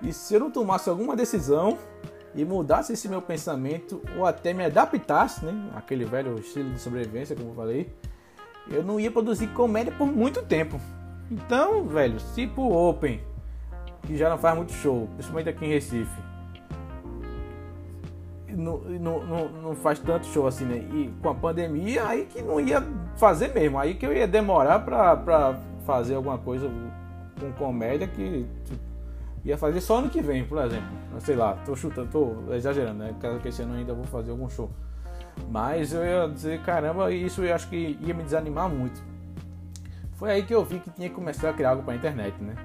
E 0.02 0.14
se 0.14 0.34
eu 0.34 0.40
não 0.40 0.52
tomasse 0.52 0.90
alguma 0.90 1.16
decisão, 1.16 1.78
e 2.36 2.44
mudasse 2.44 2.94
esse 2.94 3.08
meu 3.08 3.22
pensamento 3.22 4.02
ou 4.18 4.26
até 4.26 4.54
me 4.54 4.66
adaptasse, 4.66 5.44
né? 5.46 5.72
Aquele 5.74 6.04
velho 6.04 6.38
estilo 6.38 6.70
de 6.72 6.80
sobrevivência, 6.80 7.36
como 7.36 7.52
eu 7.52 7.56
falei, 7.56 7.94
eu 8.70 8.84
não 8.84 9.00
ia 9.00 9.10
produzir 9.10 9.48
comédia 9.48 9.94
por 9.98 10.06
muito 10.06 10.44
tempo. 10.44 10.80
Então, 11.32 11.86
velho, 11.86 12.18
pro 12.54 12.64
Open, 12.64 13.22
que 14.06 14.18
já 14.18 14.30
não 14.30 14.38
faz 14.38 14.56
muito 14.56 14.74
show, 14.74 15.08
principalmente 15.14 15.50
aqui 15.50 15.66
em 15.66 15.70
Recife, 15.70 16.22
não, 18.56 18.80
não, 18.80 19.50
não, 19.50 19.76
faz 19.76 20.00
tanto 20.00 20.26
show 20.28 20.48
assim, 20.48 20.66
né? 20.66 20.78
E 20.78 21.14
com 21.22 21.30
a 21.30 21.36
pandemia, 21.36 22.08
aí 22.08 22.26
que 22.26 22.42
não 22.42 22.60
ia 22.60 22.84
fazer 23.16 23.54
mesmo, 23.54 23.78
aí 23.78 23.96
que 23.96 24.06
eu 24.06 24.14
ia 24.14 24.28
demorar 24.28 24.80
pra, 24.80 25.16
pra 25.16 25.60
fazer 25.86 26.16
alguma 26.16 26.38
coisa 26.38 26.70
com 27.40 27.52
comédia 27.54 28.08
que. 28.08 28.46
Ia 29.44 29.58
fazer 29.58 29.80
só 29.80 30.00
ano 30.00 30.10
que 30.10 30.22
vem, 30.22 30.44
por 30.44 30.58
exemplo. 30.58 30.88
Sei 31.20 31.36
lá, 31.36 31.54
tô 31.66 31.76
chutando, 31.76 32.10
tô 32.10 32.54
exagerando, 32.54 32.98
né? 32.98 33.14
Caso 33.22 33.40
que 33.40 33.50
esse 33.50 33.62
ano 33.62 33.76
ainda 33.76 33.94
vou 33.94 34.06
fazer 34.06 34.32
algum 34.32 34.50
show. 34.50 34.72
Mas 35.50 35.94
eu 35.94 36.04
ia 36.04 36.28
dizer, 36.28 36.62
caramba, 36.64 37.12
isso 37.12 37.44
eu 37.44 37.54
acho 37.54 37.70
que 37.70 37.96
ia 38.02 38.14
me 38.14 38.24
desanimar 38.24 38.68
muito. 38.68 39.04
Foi 40.14 40.32
aí 40.32 40.44
que 40.44 40.56
eu 40.56 40.66
vi 40.66 40.80
que 40.80 40.90
tinha 40.90 41.10
que 41.10 41.14
começar 41.14 41.52
a 41.52 41.54
criar 41.54 41.72
algo 41.72 41.84
para 41.84 41.94
internet, 41.94 42.42
né? 42.42 42.56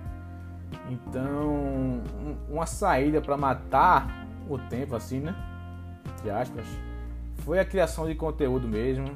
Então, 0.89 2.03
uma 2.49 2.65
saída 2.65 3.21
para 3.21 3.37
matar 3.37 4.27
o 4.49 4.59
tempo, 4.59 4.97
assim, 4.97 5.21
né? 5.21 5.35
Entre 6.21 6.31
aspas, 6.31 6.67
foi 7.39 7.59
a 7.59 7.65
criação 7.65 8.07
de 8.07 8.15
conteúdo 8.15 8.69
mesmo. 8.69 9.07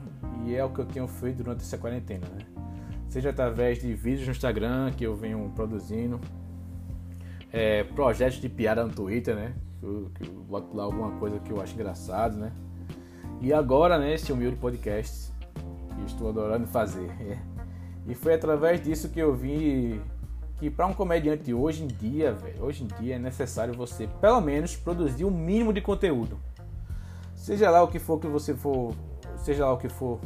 E 0.46 0.54
é 0.54 0.64
o 0.64 0.70
que 0.70 0.80
eu 0.80 0.86
tenho 0.86 1.06
feito 1.06 1.38
durante 1.42 1.60
essa 1.60 1.78
quarentena, 1.78 2.26
né? 2.28 2.46
Seja 3.08 3.30
através 3.30 3.80
de 3.80 3.94
vídeos 3.94 4.26
no 4.26 4.32
Instagram 4.32 4.90
que 4.92 5.04
eu 5.04 5.14
venho 5.14 5.50
produzindo, 5.54 6.20
é, 7.52 7.84
projetos 7.84 8.40
de 8.40 8.48
piada 8.48 8.84
no 8.84 8.92
Twitter, 8.92 9.34
né? 9.34 9.54
Eu, 9.82 10.10
eu 10.20 10.32
boto 10.42 10.76
lá 10.76 10.84
alguma 10.84 11.12
coisa 11.18 11.38
que 11.38 11.50
eu 11.50 11.60
acho 11.60 11.74
engraçado, 11.74 12.36
né? 12.36 12.52
E 13.40 13.52
agora, 13.52 13.98
né, 13.98 14.14
esse 14.14 14.32
humilde 14.32 14.56
podcast 14.56 15.30
que 15.94 16.04
estou 16.06 16.28
adorando 16.30 16.66
fazer. 16.66 17.10
É. 17.20 17.38
E 18.06 18.14
foi 18.14 18.34
através 18.34 18.82
disso 18.82 19.08
que 19.08 19.18
eu 19.18 19.34
vi 19.34 19.98
que 20.58 20.68
para 20.68 20.86
um 20.86 20.92
comediante 20.92 21.54
hoje 21.54 21.84
em 21.84 21.86
dia, 21.86 22.32
velho, 22.32 22.62
hoje 22.62 22.84
em 22.84 22.86
dia 23.00 23.16
é 23.16 23.18
necessário 23.18 23.72
você, 23.72 24.06
pelo 24.20 24.42
menos, 24.42 24.76
produzir 24.76 25.24
o 25.24 25.28
um 25.28 25.30
mínimo 25.30 25.72
de 25.72 25.80
conteúdo. 25.80 26.38
Seja 27.44 27.70
lá 27.70 27.82
o 27.82 27.88
que 27.88 27.98
for 27.98 28.18
que 28.18 28.26
você 28.26 28.54
for, 28.54 28.94
seja 29.36 29.66
lá 29.66 29.72
o 29.74 29.76
que 29.76 29.90
for 29.90 30.18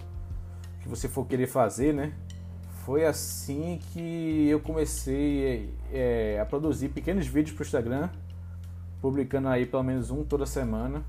que 0.81 0.89
você 0.89 1.09
for 1.09 1.27
querer 1.27 1.49
fazer, 1.49 1.93
né? 1.93 2.13
foi 2.89 3.05
assim 3.05 3.81
que 3.93 4.49
eu 4.49 4.61
comecei 4.61 5.75
é, 5.93 6.39
a 6.41 6.47
produzir 6.47 6.91
pequenos 6.91 7.27
vídeos 7.27 7.55
para 7.55 7.63
o 7.63 7.67
Instagram, 7.67 8.09
publicando 9.03 9.49
aí 9.49 9.67
pelo 9.67 9.83
menos 9.83 10.13
um 10.13 10.23
toda 10.23 10.47
semana, 10.47 11.03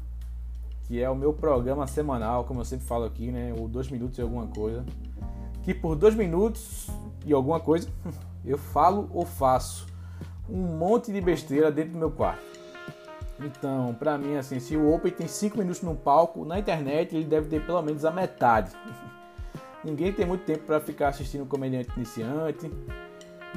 que 0.86 1.00
é 1.00 1.08
o 1.08 1.15
meu 1.15 1.32
programa 1.32 1.86
semanal, 1.86 2.43
como 2.43 2.60
eu 2.60 2.65
sempre 2.65 2.88
falo 2.88 3.06
aqui, 3.06 3.32
né? 3.32 3.54
O 3.56 3.67
dois 3.67 3.88
minutos 3.89 4.17
e 4.17 4.22
alguma 4.22 4.48
coisa. 4.48 4.84
Que 5.63 5.74
por 5.74 5.95
dois 5.95 6.15
minutos 6.15 6.88
e 7.24 7.32
alguma 7.32 7.60
coisa 7.60 7.88
eu 8.43 8.58
falo 8.58 9.08
ou 9.13 9.26
faço 9.26 9.86
um 10.50 10.78
monte 10.78 11.13
de 11.13 11.22
besteira 11.22 11.72
dentro 11.72 11.93
do 11.93 12.00
meu 12.00 12.10
quarto. 12.10 12.49
Então, 13.41 13.95
pra 13.97 14.17
mim, 14.17 14.36
assim, 14.36 14.60
se 14.60 14.75
o 14.75 14.93
Open 14.93 15.12
tem 15.12 15.28
5 15.28 15.58
minutos 15.58 15.82
no 15.82 15.95
palco, 15.95 16.43
na 16.43 16.60
internet 16.60 17.15
ele 17.15 17.25
deve 17.25 17.47
ter 17.47 17.65
pelo 17.65 17.82
menos 17.82 18.04
a 18.04 18.12
metade. 18.12 18.71
Ninguém 19.84 20.12
tem 20.12 20.25
muito 20.25 20.43
tempo 20.43 20.65
para 20.65 20.80
ficar 20.80 21.10
assistindo 21.10 21.43
um 21.43 21.47
comediante 21.47 21.89
iniciante. 21.95 22.69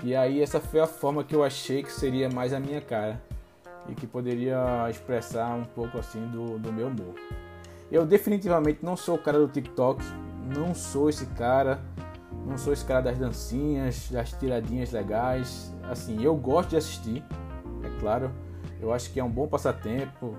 E 0.04 0.14
aí 0.14 0.40
essa 0.40 0.60
foi 0.60 0.80
a 0.80 0.86
forma 0.86 1.24
que 1.24 1.34
eu 1.34 1.42
achei 1.42 1.82
que 1.82 1.92
seria 1.92 2.30
mais 2.30 2.52
a 2.52 2.60
minha 2.60 2.80
cara 2.80 3.20
e 3.88 3.94
que 3.94 4.06
poderia 4.06 4.88
expressar 4.88 5.54
um 5.54 5.64
pouco 5.64 5.98
assim 5.98 6.24
do, 6.28 6.58
do 6.58 6.72
meu 6.72 6.86
humor. 6.86 7.14
Eu 7.90 8.06
definitivamente 8.06 8.78
não 8.82 8.96
sou 8.96 9.16
o 9.16 9.18
cara 9.18 9.38
do 9.38 9.48
TikTok, 9.48 10.02
não 10.54 10.74
sou 10.74 11.10
esse 11.10 11.26
cara, 11.26 11.80
não 12.46 12.56
sou 12.56 12.72
esse 12.72 12.84
cara 12.84 13.02
das 13.02 13.18
dancinhas, 13.18 14.08
das 14.10 14.32
tiradinhas 14.32 14.92
legais. 14.92 15.74
Assim, 15.90 16.22
eu 16.22 16.34
gosto 16.34 16.70
de 16.70 16.76
assistir, 16.76 17.24
é 17.82 18.00
claro. 18.00 18.30
Eu 18.82 18.92
acho 18.92 19.12
que 19.12 19.20
é 19.20 19.24
um 19.24 19.30
bom 19.30 19.46
passatempo, 19.46 20.34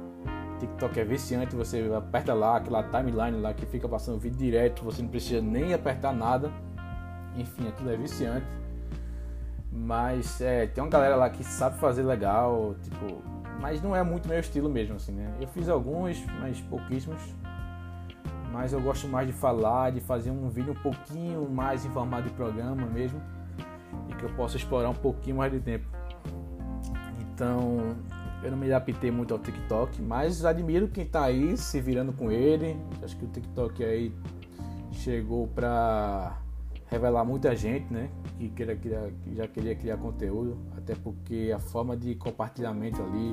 TikTok 0.60 1.00
é 1.00 1.06
viciante, 1.06 1.56
você 1.56 1.90
aperta 1.96 2.34
lá 2.34 2.58
aquela 2.58 2.84
timeline 2.84 3.40
lá 3.40 3.54
que 3.54 3.66
fica 3.66 3.88
passando 3.88 4.20
vídeo 4.20 4.38
direto, 4.38 4.84
você 4.84 5.02
não 5.02 5.08
precisa 5.08 5.42
nem 5.42 5.74
apertar 5.74 6.14
nada. 6.14 6.52
Enfim, 7.38 7.70
aquilo 7.70 7.90
é 7.90 7.96
viciante. 7.96 8.46
Mas 9.72 10.42
é, 10.42 10.68
tem 10.68 10.84
uma 10.84 10.90
galera 10.90 11.16
lá 11.16 11.30
que 11.30 11.42
sabe 11.42 11.78
fazer 11.80 12.04
legal, 12.04 12.76
tipo, 12.84 13.24
mas 13.62 13.82
não 13.82 13.96
é 13.96 14.04
muito 14.04 14.28
meu 14.28 14.40
estilo 14.40 14.70
mesmo, 14.70 14.98
assim, 14.98 15.14
né? 15.14 15.34
Eu 15.40 15.48
fiz 15.48 15.70
alguns, 15.70 16.22
mas 16.42 16.60
pouquíssimos. 16.60 17.22
Mas 18.52 18.74
eu 18.74 18.82
gosto 18.82 19.08
mais 19.08 19.26
de 19.26 19.34
falar, 19.34 19.92
de 19.92 20.02
fazer 20.02 20.32
um 20.32 20.50
vídeo 20.50 20.74
um 20.74 20.82
pouquinho 20.84 21.50
mais 21.50 21.86
em 21.86 21.90
formato 21.90 22.24
de 22.24 22.32
programa 22.32 22.86
mesmo. 22.88 23.22
E 24.10 24.14
que 24.14 24.24
eu 24.24 24.30
possa 24.36 24.58
explorar 24.58 24.90
um 24.90 24.96
pouquinho 24.96 25.38
mais 25.38 25.52
de 25.52 25.62
tempo. 25.62 25.88
Então, 27.22 27.96
eu 28.44 28.52
não 28.52 28.58
me 28.58 28.66
adaptei 28.66 29.10
muito 29.10 29.34
ao 29.34 29.40
TikTok, 29.40 30.02
mas 30.02 30.44
admiro 30.44 30.90
quem 30.90 31.06
tá 31.06 31.24
aí 31.24 31.58
se 31.58 31.80
virando 31.80 32.12
com 32.12 32.30
ele. 32.30 32.78
Acho 33.02 33.16
que 33.16 33.24
o 33.24 33.28
TikTok 33.28 33.84
aí 33.84 34.14
chegou 34.92 35.48
para 35.48 36.38
revelar 36.88 37.24
muita 37.24 37.56
gente, 37.56 37.92
né? 37.92 38.10
Que, 38.38 38.50
queira, 38.50 38.76
que 38.76 39.36
já 39.36 39.48
queria 39.48 39.76
criar 39.76 39.98
conteúdo, 39.98 40.58
até 40.78 40.94
porque 40.94 41.54
a 41.56 41.60
forma 41.60 41.96
de 41.96 42.16
compartilhamento 42.16 43.02
ali, 43.02 43.32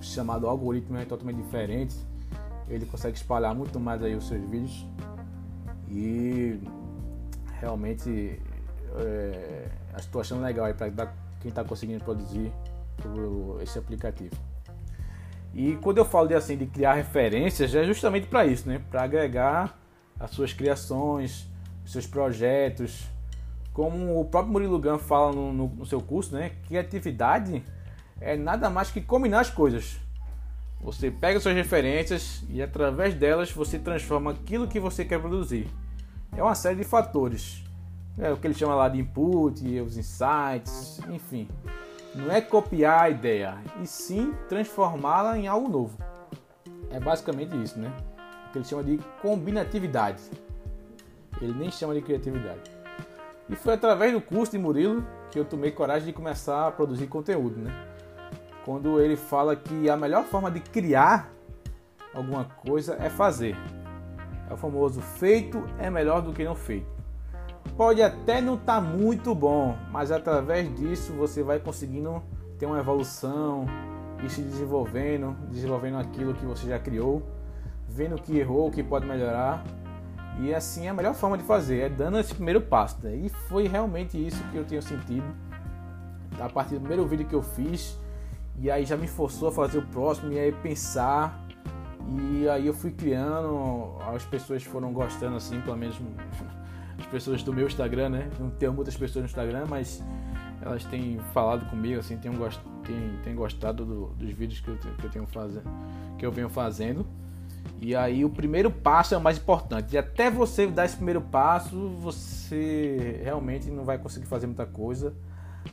chamado 0.00 0.48
algoritmo 0.48 0.98
é 0.98 1.04
totalmente 1.04 1.36
diferente. 1.36 1.96
Ele 2.68 2.86
consegue 2.86 3.16
espalhar 3.16 3.54
muito 3.54 3.78
mais 3.78 4.02
aí 4.02 4.14
os 4.14 4.26
seus 4.26 4.42
vídeos 4.48 4.86
e 5.88 6.60
realmente 7.60 8.40
é, 8.96 9.68
estou 9.96 10.20
achando 10.20 10.42
legal 10.42 10.66
aí 10.66 10.74
para 10.74 11.12
quem 11.40 11.48
está 11.48 11.64
conseguindo 11.64 12.02
produzir 12.04 12.52
esse 13.62 13.78
aplicativo. 13.78 14.36
E 15.54 15.76
quando 15.76 15.98
eu 15.98 16.04
falo 16.04 16.28
de 16.28 16.34
assim 16.34 16.56
de 16.56 16.66
criar 16.66 16.94
referências, 16.94 17.74
é 17.74 17.84
justamente 17.84 18.26
para 18.26 18.46
isso, 18.46 18.68
né? 18.68 18.80
Para 18.90 19.02
agregar 19.02 19.78
as 20.18 20.30
suas 20.30 20.52
criações, 20.52 21.48
seus 21.84 22.06
projetos. 22.06 23.06
Como 23.72 24.20
o 24.20 24.24
próprio 24.24 24.52
Murilo 24.52 24.78
Gun 24.78 24.98
fala 24.98 25.32
no, 25.32 25.52
no, 25.52 25.68
no 25.68 25.86
seu 25.86 26.00
curso, 26.00 26.34
né? 26.34 26.52
Criatividade 26.66 27.62
é 28.20 28.36
nada 28.36 28.68
mais 28.70 28.90
que 28.90 29.00
combinar 29.00 29.40
as 29.40 29.50
coisas. 29.50 29.98
Você 30.82 31.10
pega 31.10 31.40
suas 31.40 31.54
referências 31.54 32.42
e 32.48 32.62
através 32.62 33.14
delas 33.14 33.52
você 33.52 33.78
transforma 33.78 34.30
aquilo 34.30 34.68
que 34.68 34.80
você 34.80 35.04
quer 35.04 35.20
produzir. 35.20 35.68
É 36.36 36.42
uma 36.42 36.54
série 36.54 36.76
de 36.76 36.84
fatores. 36.84 37.62
É 38.18 38.30
o 38.30 38.36
que 38.36 38.46
ele 38.46 38.54
chama 38.54 38.74
lá 38.74 38.88
de 38.88 38.98
input, 38.98 39.62
os 39.80 39.96
insights, 39.96 41.00
enfim. 41.10 41.48
Não 42.14 42.30
é 42.30 42.40
copiar 42.40 43.04
a 43.04 43.10
ideia, 43.10 43.58
e 43.80 43.86
sim 43.86 44.34
transformá-la 44.48 45.38
em 45.38 45.46
algo 45.46 45.68
novo. 45.68 45.96
É 46.90 46.98
basicamente 46.98 47.56
isso, 47.62 47.78
né? 47.78 47.92
O 48.48 48.52
que 48.52 48.58
ele 48.58 48.64
chama 48.64 48.82
de 48.82 48.98
combinatividade. 49.22 50.22
Ele 51.40 51.52
nem 51.52 51.70
chama 51.70 51.94
de 51.94 52.02
criatividade. 52.02 52.60
E 53.48 53.54
foi 53.54 53.74
através 53.74 54.12
do 54.12 54.20
curso 54.20 54.52
de 54.52 54.58
Murilo 54.58 55.06
que 55.30 55.38
eu 55.38 55.44
tomei 55.44 55.70
coragem 55.70 56.06
de 56.06 56.12
começar 56.12 56.66
a 56.66 56.72
produzir 56.72 57.06
conteúdo, 57.06 57.60
né? 57.60 57.70
Quando 58.64 59.00
ele 59.00 59.16
fala 59.16 59.54
que 59.54 59.88
a 59.88 59.96
melhor 59.96 60.24
forma 60.24 60.50
de 60.50 60.60
criar 60.60 61.32
alguma 62.12 62.44
coisa 62.44 62.96
é 63.00 63.08
fazer. 63.08 63.56
É 64.48 64.52
o 64.52 64.56
famoso 64.56 65.00
feito 65.00 65.64
é 65.78 65.88
melhor 65.88 66.22
do 66.22 66.32
que 66.32 66.44
não 66.44 66.56
feito. 66.56 66.99
Pode 67.76 68.02
até 68.02 68.40
não 68.40 68.54
estar 68.54 68.76
tá 68.76 68.80
muito 68.80 69.34
bom, 69.34 69.76
mas 69.90 70.10
através 70.12 70.74
disso 70.76 71.12
você 71.12 71.42
vai 71.42 71.58
conseguindo 71.58 72.22
ter 72.58 72.66
uma 72.66 72.78
evolução 72.78 73.66
e 74.24 74.28
se 74.28 74.42
desenvolvendo, 74.42 75.34
desenvolvendo 75.50 75.98
aquilo 75.98 76.34
que 76.34 76.44
você 76.44 76.68
já 76.68 76.78
criou, 76.78 77.22
vendo 77.88 78.16
o 78.16 78.20
que 78.20 78.38
errou, 78.38 78.68
o 78.68 78.70
que 78.70 78.82
pode 78.82 79.06
melhorar. 79.06 79.64
E 80.38 80.54
assim 80.54 80.86
é 80.86 80.90
a 80.90 80.94
melhor 80.94 81.14
forma 81.14 81.36
de 81.36 81.44
fazer, 81.44 81.80
é 81.80 81.88
dando 81.88 82.18
esse 82.18 82.34
primeiro 82.34 82.60
passo. 82.60 82.98
Né? 83.02 83.16
E 83.16 83.28
foi 83.28 83.66
realmente 83.66 84.16
isso 84.24 84.42
que 84.50 84.56
eu 84.56 84.64
tenho 84.64 84.82
sentido 84.82 85.26
a 86.38 86.48
partir 86.48 86.74
do 86.74 86.80
primeiro 86.80 87.06
vídeo 87.06 87.26
que 87.26 87.34
eu 87.34 87.42
fiz. 87.42 87.98
E 88.58 88.70
aí 88.70 88.84
já 88.84 88.96
me 88.96 89.06
forçou 89.06 89.48
a 89.48 89.52
fazer 89.52 89.78
o 89.78 89.86
próximo 89.86 90.32
e 90.32 90.38
aí 90.38 90.52
pensar. 90.52 91.46
E 92.08 92.48
aí 92.48 92.66
eu 92.66 92.74
fui 92.74 92.90
criando, 92.90 93.96
as 94.14 94.24
pessoas 94.24 94.62
foram 94.64 94.92
gostando 94.92 95.36
assim, 95.36 95.60
pelo 95.60 95.76
menos 95.76 95.96
as 97.00 97.06
pessoas 97.06 97.42
do 97.42 97.52
meu 97.52 97.66
Instagram, 97.66 98.10
né? 98.10 98.30
Não 98.38 98.50
tenho 98.50 98.72
muitas 98.72 98.96
pessoas 98.96 99.24
no 99.24 99.28
Instagram, 99.28 99.66
mas 99.68 100.02
elas 100.60 100.84
têm 100.84 101.18
falado 101.32 101.68
comigo, 101.68 101.98
assim, 101.98 102.16
têm, 102.16 102.32
gost... 102.32 102.60
têm, 102.84 103.18
têm 103.24 103.34
gostado 103.34 103.84
do, 103.84 104.06
dos 104.08 104.30
vídeos 104.30 104.60
que 104.60 104.68
eu, 104.68 104.76
que 104.76 105.06
eu 105.06 105.10
tenho 105.10 105.26
fazendo, 105.26 105.68
que 106.18 106.24
eu 106.24 106.30
venho 106.30 106.48
fazendo. 106.48 107.06
E 107.80 107.96
aí 107.96 108.24
o 108.24 108.30
primeiro 108.30 108.70
passo 108.70 109.14
é 109.14 109.16
o 109.16 109.20
mais 109.20 109.38
importante. 109.38 109.94
E 109.94 109.98
até 109.98 110.30
você 110.30 110.66
dar 110.66 110.84
esse 110.84 110.96
primeiro 110.96 111.20
passo, 111.20 111.88
você 111.98 113.20
realmente 113.24 113.70
não 113.70 113.84
vai 113.84 113.98
conseguir 113.98 114.26
fazer 114.26 114.46
muita 114.46 114.66
coisa. 114.66 115.14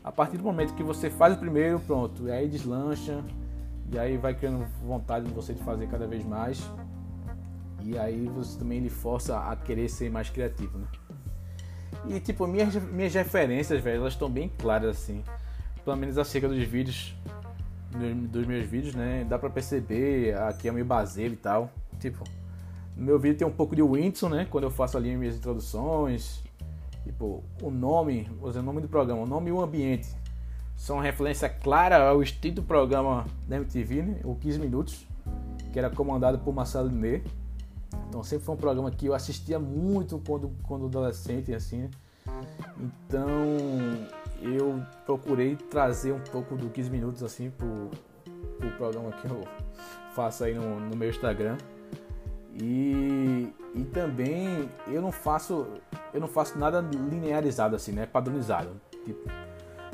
A 0.03 0.11
partir 0.11 0.37
do 0.37 0.43
momento 0.43 0.73
que 0.73 0.83
você 0.83 1.09
faz 1.09 1.33
o 1.33 1.37
primeiro, 1.37 1.79
pronto, 1.79 2.27
e 2.27 2.31
aí 2.31 2.47
deslancha, 2.47 3.23
e 3.91 3.99
aí 3.99 4.17
vai 4.17 4.33
criando 4.33 4.65
vontade 4.85 5.25
de 5.25 5.33
você 5.33 5.53
de 5.53 5.63
fazer 5.63 5.87
cada 5.87 6.07
vez 6.07 6.25
mais. 6.25 6.69
E 7.83 7.97
aí 7.97 8.27
você 8.27 8.57
também 8.57 8.79
lhe 8.79 8.89
força 8.89 9.39
a 9.39 9.55
querer 9.55 9.89
ser 9.89 10.09
mais 10.09 10.29
criativo, 10.29 10.77
né? 10.77 10.87
E 12.09 12.19
tipo, 12.19 12.47
minhas, 12.47 12.75
minhas 12.75 13.13
referências, 13.13 13.81
velho, 13.81 14.01
elas 14.01 14.13
estão 14.13 14.29
bem 14.29 14.49
claras 14.57 14.97
assim. 14.97 15.23
Pelo 15.83 15.97
menos 15.97 16.17
acerca 16.17 16.47
dos 16.47 16.63
vídeos, 16.63 17.15
dos 18.29 18.45
meus 18.45 18.65
vídeos, 18.65 18.95
né? 18.95 19.25
Dá 19.27 19.37
pra 19.37 19.49
perceber 19.49 20.35
aqui 20.37 20.67
é 20.67 20.71
meio 20.71 20.85
baseiro 20.85 21.33
e 21.33 21.37
tal. 21.37 21.71
Tipo, 21.99 22.23
no 22.95 23.05
meu 23.05 23.19
vídeo 23.19 23.37
tem 23.37 23.47
um 23.47 23.51
pouco 23.51 23.75
de 23.75 23.81
Winston, 23.81 24.29
né? 24.29 24.47
Quando 24.49 24.65
eu 24.65 24.71
faço 24.71 24.97
ali 24.97 25.15
minhas 25.15 25.35
introduções. 25.35 26.43
Tipo, 27.03 27.43
o 27.61 27.71
nome, 27.71 28.29
dizer, 28.45 28.59
o 28.59 28.63
nome 28.63 28.81
do 28.81 28.87
programa, 28.87 29.21
o 29.21 29.27
nome 29.27 29.49
e 29.49 29.53
o 29.53 29.61
ambiente 29.61 30.09
são 30.75 30.99
referência 30.99 31.49
clara 31.49 32.09
ao 32.09 32.21
extinto 32.21 32.61
programa 32.61 33.25
da 33.47 33.57
MTV, 33.57 34.01
né? 34.03 34.19
o 34.23 34.35
15 34.35 34.59
Minutos, 34.59 35.07
que 35.73 35.79
era 35.79 35.89
comandado 35.89 36.37
por 36.39 36.53
Marcelo 36.53 36.87
Linet. 36.87 37.23
Então 38.08 38.23
sempre 38.23 38.45
foi 38.45 38.56
um 38.56 38.58
programa 38.58 38.91
que 38.91 39.06
eu 39.06 39.13
assistia 39.13 39.60
muito 39.60 40.21
quando, 40.26 40.52
quando 40.63 40.86
adolescente, 40.86 41.54
assim. 41.54 41.89
Então 42.80 43.30
eu 44.41 44.82
procurei 45.06 45.56
trazer 45.56 46.12
um 46.12 46.19
pouco 46.19 46.56
do 46.56 46.69
15 46.69 46.89
minutos 46.89 47.23
assim 47.23 47.50
pro, 47.50 47.89
pro 48.58 48.71
programa 48.71 49.12
que 49.12 49.28
eu 49.28 49.43
faço 50.13 50.43
aí 50.43 50.54
no, 50.54 50.80
no 50.80 50.95
meu 50.95 51.10
Instagram. 51.10 51.58
E, 52.54 53.54
e 53.76 53.84
também 53.86 54.67
eu 54.88 55.02
não 55.02 55.12
faço 55.12 55.67
eu 56.13 56.19
não 56.19 56.28
faço 56.28 56.58
nada 56.58 56.82
linearizado 56.82 57.76
assim, 57.76 57.91
né? 57.91 58.06
Padronizado. 58.06 58.69
Tipo, 59.06 59.30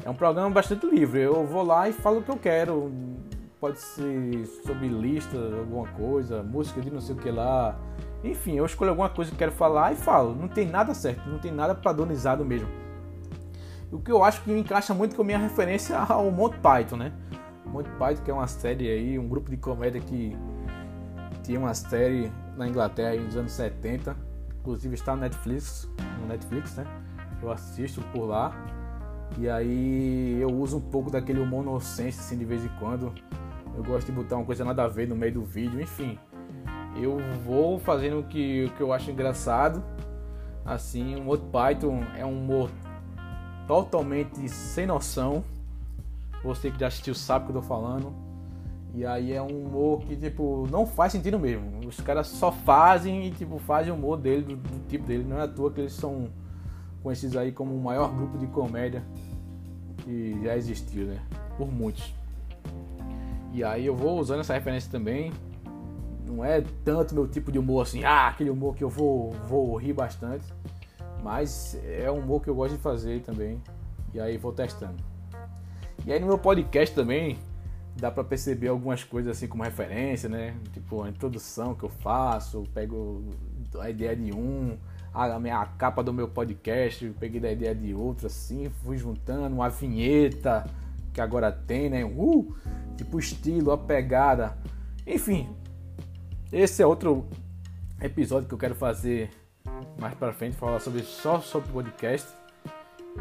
é 0.06 0.10
um 0.10 0.16
programa 0.16 0.50
bastante 0.50 0.86
livre. 0.86 1.22
Eu 1.22 1.46
vou 1.46 1.64
lá 1.64 1.90
e 1.90 1.94
falo 1.94 2.20
o 2.20 2.24
que 2.24 2.32
eu 2.32 2.38
quero. 2.38 2.92
Pode 3.64 3.80
ser 3.80 4.46
sobre 4.68 4.90
lista, 4.90 5.38
alguma 5.38 5.88
coisa, 5.88 6.44
música 6.44 6.82
de 6.82 6.92
não 6.92 7.00
sei 7.00 7.16
o 7.16 7.18
que 7.18 7.32
lá. 7.32 7.80
Enfim, 8.22 8.58
eu 8.58 8.66
escolho 8.66 8.90
alguma 8.90 9.08
coisa 9.08 9.32
que 9.32 9.38
quero 9.38 9.54
falar 9.54 9.94
e 9.94 9.96
falo. 9.96 10.36
Não 10.36 10.50
tem 10.50 10.68
nada 10.68 10.94
certo, 10.94 11.30
não 11.30 11.40
tem 11.40 11.50
nada 11.50 11.74
padronizado 11.74 12.44
mesmo. 12.44 12.68
O 13.90 14.00
que 14.00 14.12
eu 14.12 14.22
acho 14.22 14.44
que 14.44 14.52
encaixa 14.52 14.94
muito 14.94 15.16
com 15.16 15.22
a 15.22 15.26
minha 15.26 15.38
referência 15.38 15.96
ao 16.10 16.30
Monty 16.30 16.58
Python, 16.58 16.98
né? 16.98 17.14
Monty 17.66 17.90
Python 17.92 18.24
que 18.26 18.32
é 18.32 18.34
uma 18.34 18.48
série 18.48 18.90
aí, 18.90 19.18
um 19.18 19.30
grupo 19.30 19.50
de 19.50 19.56
comédia 19.56 20.02
que 20.02 20.38
tinha 21.42 21.58
uma 21.58 21.74
série 21.74 22.30
na 22.58 22.68
Inglaterra 22.68 23.12
aí 23.12 23.20
nos 23.22 23.38
anos 23.38 23.54
70. 23.54 24.14
Inclusive 24.60 24.94
está 24.94 25.16
no 25.16 25.22
Netflix, 25.22 25.90
no 26.20 26.28
Netflix, 26.28 26.76
né? 26.76 26.86
Eu 27.42 27.50
assisto 27.50 28.02
por 28.12 28.26
lá. 28.26 28.54
E 29.38 29.50
aí 29.50 30.38
eu 30.42 30.50
uso 30.50 30.76
um 30.76 30.82
pouco 30.82 31.10
daquele 31.10 31.42
nonsense 31.46 32.20
assim 32.20 32.38
de 32.38 32.44
vez 32.44 32.66
em 32.66 32.70
quando. 32.78 33.14
Eu 33.76 33.84
gosto 33.84 34.08
de 34.08 34.12
botar 34.12 34.36
uma 34.36 34.46
coisa 34.46 34.64
nada 34.64 34.84
a 34.84 34.88
ver 34.88 35.08
no 35.08 35.16
meio 35.16 35.34
do 35.34 35.44
vídeo, 35.44 35.82
enfim 35.82 36.18
eu 36.96 37.18
vou 37.44 37.80
fazendo 37.80 38.20
o 38.20 38.24
que, 38.24 38.66
o 38.66 38.70
que 38.72 38.82
eu 38.82 38.94
acho 38.94 39.10
engraçado. 39.10 39.84
Assim, 40.66 41.16
o 41.16 41.24
Monty 41.24 41.46
Python 41.52 42.04
é 42.16 42.26
um 42.26 42.38
humor 42.38 42.70
totalmente 43.68 44.48
sem 44.48 44.86
noção. 44.86 45.44
Você 46.44 46.70
que 46.70 46.80
já 46.80 46.88
assistiu 46.88 47.16
sabe 47.16 47.46
o 47.46 47.48
que 47.48 47.58
eu 47.58 47.62
tô 47.62 47.68
falando. 47.68 48.14
E 48.94 49.06
aí 49.06 49.34
é 49.34 49.42
um 49.42 49.66
humor 49.66 50.02
que, 50.02 50.16
tipo, 50.16 50.68
não 50.70 50.86
faz 50.86 51.12
sentido 51.12 51.40
mesmo. 51.40 51.80
Os 51.88 52.00
caras 52.00 52.28
só 52.28 52.52
fazem 52.52 53.28
e, 53.28 53.32
tipo, 53.32 53.58
fazem 53.58 53.92
o 53.92 53.96
humor 53.96 54.18
dele, 54.18 54.44
do, 54.44 54.56
do 54.56 54.88
tipo 54.88 55.06
dele. 55.06 55.24
Não 55.24 55.40
é 55.40 55.44
à 55.44 55.48
toa 55.48 55.72
que 55.72 55.82
eles 55.82 55.94
são 55.94 56.30
conhecidos 57.02 57.36
aí 57.36 57.52
como 57.52 57.76
o 57.76 57.82
maior 57.82 58.14
grupo 58.14 58.38
de 58.38 58.48
comédia 58.48 59.04
que 59.98 60.40
já 60.44 60.56
existiu, 60.56 61.08
né? 61.08 61.20
Por 61.58 61.72
muitos. 61.72 62.14
E 63.54 63.64
aí 63.64 63.86
eu 63.86 63.96
vou 63.96 64.20
usando 64.20 64.42
essa 64.42 64.54
referência 64.54 64.92
também 64.92 65.32
não 66.34 66.44
é 66.44 66.64
tanto 66.84 67.14
meu 67.14 67.28
tipo 67.28 67.52
de 67.52 67.60
humor 67.60 67.84
assim, 67.84 68.04
ah, 68.04 68.28
aquele 68.28 68.50
humor 68.50 68.76
que 68.76 68.84
eu 68.84 68.90
vou, 68.90 69.32
vou 69.48 69.76
rir 69.76 69.94
bastante. 69.94 70.46
Mas 71.22 71.80
é 71.86 72.12
um 72.12 72.20
humor 72.20 72.42
que 72.42 72.50
eu 72.50 72.56
gosto 72.56 72.76
de 72.76 72.82
fazer 72.82 73.22
também. 73.22 73.62
E 74.14 74.20
aí 74.20 74.38
vou 74.38 74.52
testando. 74.52 74.98
E 76.06 76.12
aí 76.12 76.20
no 76.20 76.28
meu 76.28 76.38
podcast 76.38 76.94
também 76.94 77.38
dá 77.96 78.12
para 78.12 78.24
perceber 78.24 78.68
algumas 78.68 79.04
coisas 79.04 79.38
assim 79.38 79.48
como 79.48 79.64
referência, 79.64 80.28
né? 80.28 80.56
Tipo 80.74 81.04
a 81.04 81.10
introdução 81.10 81.76
que 81.76 81.84
eu 81.84 81.90
faço, 81.90 82.64
pego 82.74 83.24
a 83.80 83.90
ideia 83.90 84.16
de 84.16 84.34
um, 84.34 84.78
a, 85.14 85.40
minha, 85.40 85.60
a 85.60 85.66
capa 85.66 86.04
do 86.04 86.12
meu 86.12 86.28
podcast, 86.28 87.08
peguei 87.20 87.40
da 87.40 87.52
ideia 87.52 87.74
de 87.74 87.94
outro 87.94 88.28
assim, 88.28 88.70
fui 88.84 88.98
juntando 88.98 89.56
uma 89.56 89.70
vinheta 89.70 90.66
que 91.14 91.22
agora 91.22 91.52
tem, 91.52 91.90
né? 91.90 92.04
Uh, 92.04 92.54
tipo 92.98 93.20
estilo, 93.20 93.72
a 93.72 93.78
pegada. 93.78 94.58
Enfim, 95.06 95.50
esse 96.52 96.82
é 96.82 96.86
outro 96.86 97.28
episódio 98.02 98.48
que 98.48 98.54
eu 98.54 98.58
quero 98.58 98.76
fazer 98.76 99.30
mais 100.00 100.14
para 100.16 100.34
frente, 100.34 100.56
falar 100.56 100.80
sobre 100.80 101.04
só 101.04 101.40
sobre 101.40 101.72
podcast. 101.72 102.28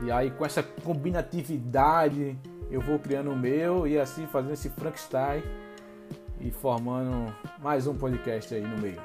E 0.02 0.10
aí 0.10 0.30
com 0.30 0.44
essa 0.44 0.62
combinatividade 0.62 2.36
eu 2.70 2.80
vou 2.80 2.98
criando 2.98 3.30
o 3.30 3.36
meu 3.36 3.86
e 3.86 3.98
assim 3.98 4.26
fazendo 4.26 4.54
esse 4.54 4.70
Frankenstein 4.70 5.42
e 6.40 6.50
formando 6.50 7.34
mais 7.60 7.86
um 7.86 7.94
podcast 7.94 8.54
aí 8.54 8.62
no 8.62 8.78
meio. 8.78 9.00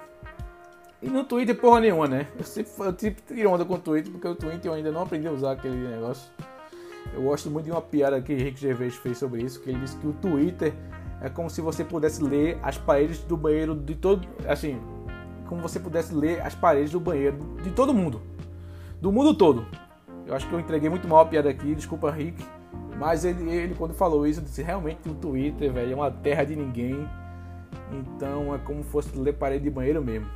E 1.01 1.09
no 1.09 1.23
Twitter 1.23 1.55
porra 1.55 1.81
nenhuma, 1.81 2.07
né? 2.07 2.27
Eu 2.37 2.43
sempre 2.43 2.71
eu 2.79 2.93
tiro 2.93 3.51
onda 3.51 3.65
com 3.65 3.75
o 3.75 3.79
Twitter 3.79 4.11
porque 4.11 4.27
o 4.27 4.35
Twitter 4.35 4.71
eu 4.71 4.73
ainda 4.73 4.91
não 4.91 5.01
aprendi 5.01 5.27
a 5.27 5.31
usar 5.31 5.51
aquele 5.51 5.75
negócio. 5.75 6.31
Eu 7.13 7.23
gosto 7.23 7.49
muito 7.49 7.65
de 7.65 7.71
uma 7.71 7.81
piada 7.81 8.21
que 8.21 8.33
Rick 8.33 8.59
Gervais 8.59 8.95
fez 8.95 9.17
sobre 9.17 9.41
isso, 9.41 9.61
que 9.61 9.69
ele 9.69 9.79
disse 9.79 9.97
que 9.97 10.07
o 10.07 10.13
Twitter 10.13 10.73
é 11.21 11.29
como 11.29 11.49
se 11.49 11.61
você 11.61 11.83
pudesse 11.83 12.23
ler 12.23 12.59
as 12.61 12.77
paredes 12.77 13.19
do 13.19 13.35
banheiro 13.35 13.75
de 13.75 13.95
todo. 13.95 14.27
Assim, 14.47 14.79
como 15.47 15.61
você 15.61 15.79
pudesse 15.79 16.13
ler 16.13 16.41
as 16.41 16.53
paredes 16.53 16.91
do 16.91 16.99
banheiro 16.99 17.37
de 17.63 17.71
todo 17.71 17.93
mundo. 17.93 18.21
Do 19.01 19.11
mundo 19.11 19.33
todo. 19.33 19.65
Eu 20.25 20.35
acho 20.35 20.47
que 20.47 20.53
eu 20.53 20.59
entreguei 20.59 20.89
muito 20.89 21.07
mal 21.07 21.19
a 21.19 21.25
piada 21.25 21.49
aqui, 21.49 21.73
desculpa, 21.73 22.11
Rick. 22.11 22.43
Mas 22.99 23.23
ele, 23.23 23.49
ele 23.49 23.75
quando 23.75 23.93
falou 23.93 24.27
isso, 24.27 24.41
disse: 24.41 24.61
realmente 24.61 25.07
o 25.07 25.13
Twitter, 25.13 25.71
velho, 25.71 25.93
é 25.93 25.95
uma 25.95 26.11
terra 26.11 26.43
de 26.43 26.55
ninguém. 26.55 27.07
Então 27.91 28.53
é 28.53 28.57
como 28.57 28.83
se 28.83 28.89
fosse 28.89 29.17
ler 29.17 29.33
parede 29.33 29.63
de 29.63 29.69
banheiro 29.69 30.03
mesmo. 30.03 30.27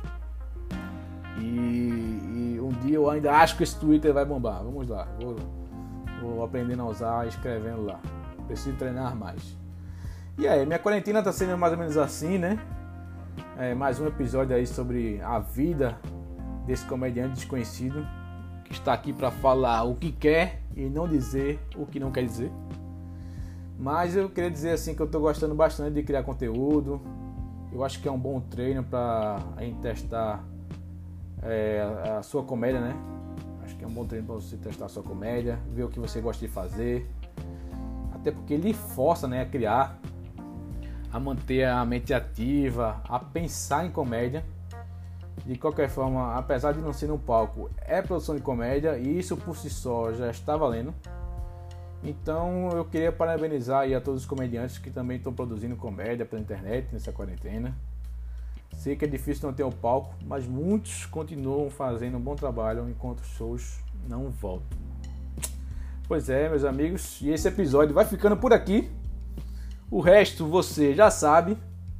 E, 1.38 2.54
e, 2.54 2.60
um 2.60 2.68
dia 2.68 2.96
eu 2.96 3.10
ainda 3.10 3.32
acho 3.32 3.56
que 3.56 3.62
esse 3.62 3.78
Twitter 3.78 4.12
vai 4.12 4.24
bombar. 4.24 4.62
Vamos 4.62 4.88
lá, 4.88 5.08
vou, 5.20 5.36
vou 6.22 6.44
aprendendo 6.44 6.82
a 6.82 6.86
usar, 6.86 7.26
escrevendo 7.26 7.84
lá. 7.84 8.00
Preciso 8.46 8.76
treinar 8.76 9.16
mais. 9.16 9.56
E 10.38 10.46
aí, 10.46 10.64
minha 10.64 10.78
quarentena 10.78 11.22
tá 11.22 11.32
sendo 11.32 11.58
mais 11.58 11.72
ou 11.72 11.78
menos 11.78 11.96
assim, 11.96 12.38
né? 12.38 12.58
É, 13.58 13.74
mais 13.74 14.00
um 14.00 14.06
episódio 14.06 14.56
aí 14.56 14.66
sobre 14.66 15.20
a 15.20 15.38
vida 15.38 15.98
desse 16.66 16.86
comediante 16.86 17.34
desconhecido 17.34 18.06
que 18.64 18.72
está 18.72 18.92
aqui 18.92 19.12
para 19.12 19.30
falar 19.30 19.82
o 19.84 19.94
que 19.94 20.12
quer 20.12 20.62
e 20.74 20.88
não 20.88 21.06
dizer 21.06 21.60
o 21.76 21.84
que 21.84 22.00
não 22.00 22.10
quer 22.10 22.24
dizer. 22.24 22.50
Mas 23.78 24.16
eu 24.16 24.28
queria 24.30 24.50
dizer 24.50 24.70
assim 24.70 24.94
que 24.94 25.02
eu 25.02 25.08
tô 25.08 25.20
gostando 25.20 25.54
bastante 25.54 25.94
de 25.94 26.02
criar 26.02 26.22
conteúdo. 26.22 27.00
Eu 27.72 27.82
acho 27.84 28.00
que 28.00 28.08
é 28.08 28.12
um 28.12 28.18
bom 28.18 28.40
treino 28.40 28.84
para 28.84 29.38
a 29.56 29.62
gente 29.62 29.80
testar 29.80 30.44
é, 31.42 31.82
a 32.16 32.22
sua 32.22 32.44
comédia, 32.44 32.80
né? 32.80 32.94
Que 33.82 33.86
é 33.86 33.88
um 33.88 33.94
bom 33.94 34.06
treino 34.06 34.24
para 34.24 34.36
você 34.36 34.56
testar 34.56 34.88
sua 34.88 35.02
comédia, 35.02 35.58
ver 35.68 35.82
o 35.82 35.88
que 35.88 35.98
você 35.98 36.20
gosta 36.20 36.46
de 36.46 36.52
fazer. 36.52 37.04
Até 38.14 38.30
porque 38.30 38.54
ele 38.54 38.72
força 38.72 39.26
né, 39.26 39.42
a 39.42 39.44
criar, 39.44 39.98
a 41.12 41.18
manter 41.18 41.64
a 41.64 41.84
mente 41.84 42.14
ativa, 42.14 43.02
a 43.08 43.18
pensar 43.18 43.84
em 43.84 43.90
comédia. 43.90 44.44
De 45.44 45.58
qualquer 45.58 45.88
forma, 45.88 46.36
apesar 46.36 46.70
de 46.70 46.80
não 46.80 46.92
ser 46.92 47.08
no 47.08 47.18
palco, 47.18 47.68
é 47.80 48.00
produção 48.00 48.36
de 48.36 48.40
comédia 48.40 48.96
e 48.98 49.18
isso 49.18 49.36
por 49.36 49.56
si 49.56 49.68
só 49.68 50.12
já 50.12 50.30
está 50.30 50.56
valendo. 50.56 50.94
Então 52.04 52.70
eu 52.70 52.84
queria 52.84 53.10
parabenizar 53.10 53.92
a 53.92 54.00
todos 54.00 54.20
os 54.20 54.26
comediantes 54.28 54.78
que 54.78 54.92
também 54.92 55.16
estão 55.16 55.32
produzindo 55.32 55.74
comédia 55.74 56.24
pela 56.24 56.40
internet 56.40 56.86
nessa 56.92 57.10
quarentena. 57.10 57.74
Sei 58.76 58.96
que 58.96 59.04
é 59.04 59.08
difícil 59.08 59.46
não 59.46 59.54
ter 59.54 59.62
o 59.62 59.70
palco, 59.70 60.14
mas 60.26 60.46
muitos 60.46 61.06
continuam 61.06 61.70
fazendo 61.70 62.16
um 62.16 62.20
bom 62.20 62.34
trabalho 62.34 62.88
enquanto 62.88 63.20
os 63.20 63.28
shows 63.28 63.78
não 64.08 64.30
voltam. 64.30 64.78
Pois 66.08 66.28
é, 66.28 66.48
meus 66.48 66.64
amigos, 66.64 67.20
e 67.22 67.30
esse 67.30 67.46
episódio 67.46 67.94
vai 67.94 68.04
ficando 68.04 68.36
por 68.36 68.52
aqui. 68.52 68.90
O 69.90 70.00
resto 70.00 70.46
você 70.46 70.94
já 70.94 71.10
sabe. 71.10 71.56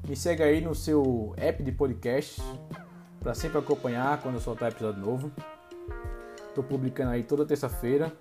Me 0.09 0.17
segue 0.17 0.43
aí 0.43 0.61
no 0.61 0.75
seu 0.75 1.33
app 1.37 1.63
de 1.63 1.71
podcast 1.71 2.43
para 3.21 3.35
sempre 3.35 3.59
acompanhar 3.59 4.21
quando 4.21 4.35
eu 4.35 4.41
soltar 4.41 4.73
episódio 4.73 5.01
novo. 5.01 5.31
Estou 6.49 6.65
publicando 6.65 7.13
aí 7.13 7.23
toda 7.23 7.47
terça-feira. 7.47 8.13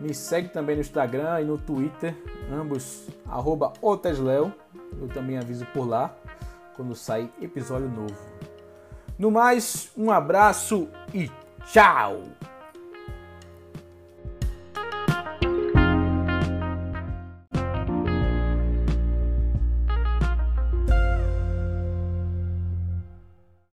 Me 0.00 0.12
segue 0.12 0.48
também 0.48 0.74
no 0.74 0.80
Instagram 0.80 1.40
e 1.40 1.44
no 1.44 1.56
Twitter, 1.56 2.14
ambos 2.52 3.06
arroba 3.26 3.72
otesleo. 3.80 4.52
Eu 5.00 5.08
também 5.08 5.38
aviso 5.38 5.64
por 5.66 5.86
lá 5.86 6.14
quando 6.76 6.94
sair 6.94 7.32
episódio 7.40 7.88
novo. 7.88 8.16
No 9.18 9.30
mais, 9.30 9.90
um 9.96 10.10
abraço 10.10 10.88
e 11.14 11.30
tchau! 11.72 12.22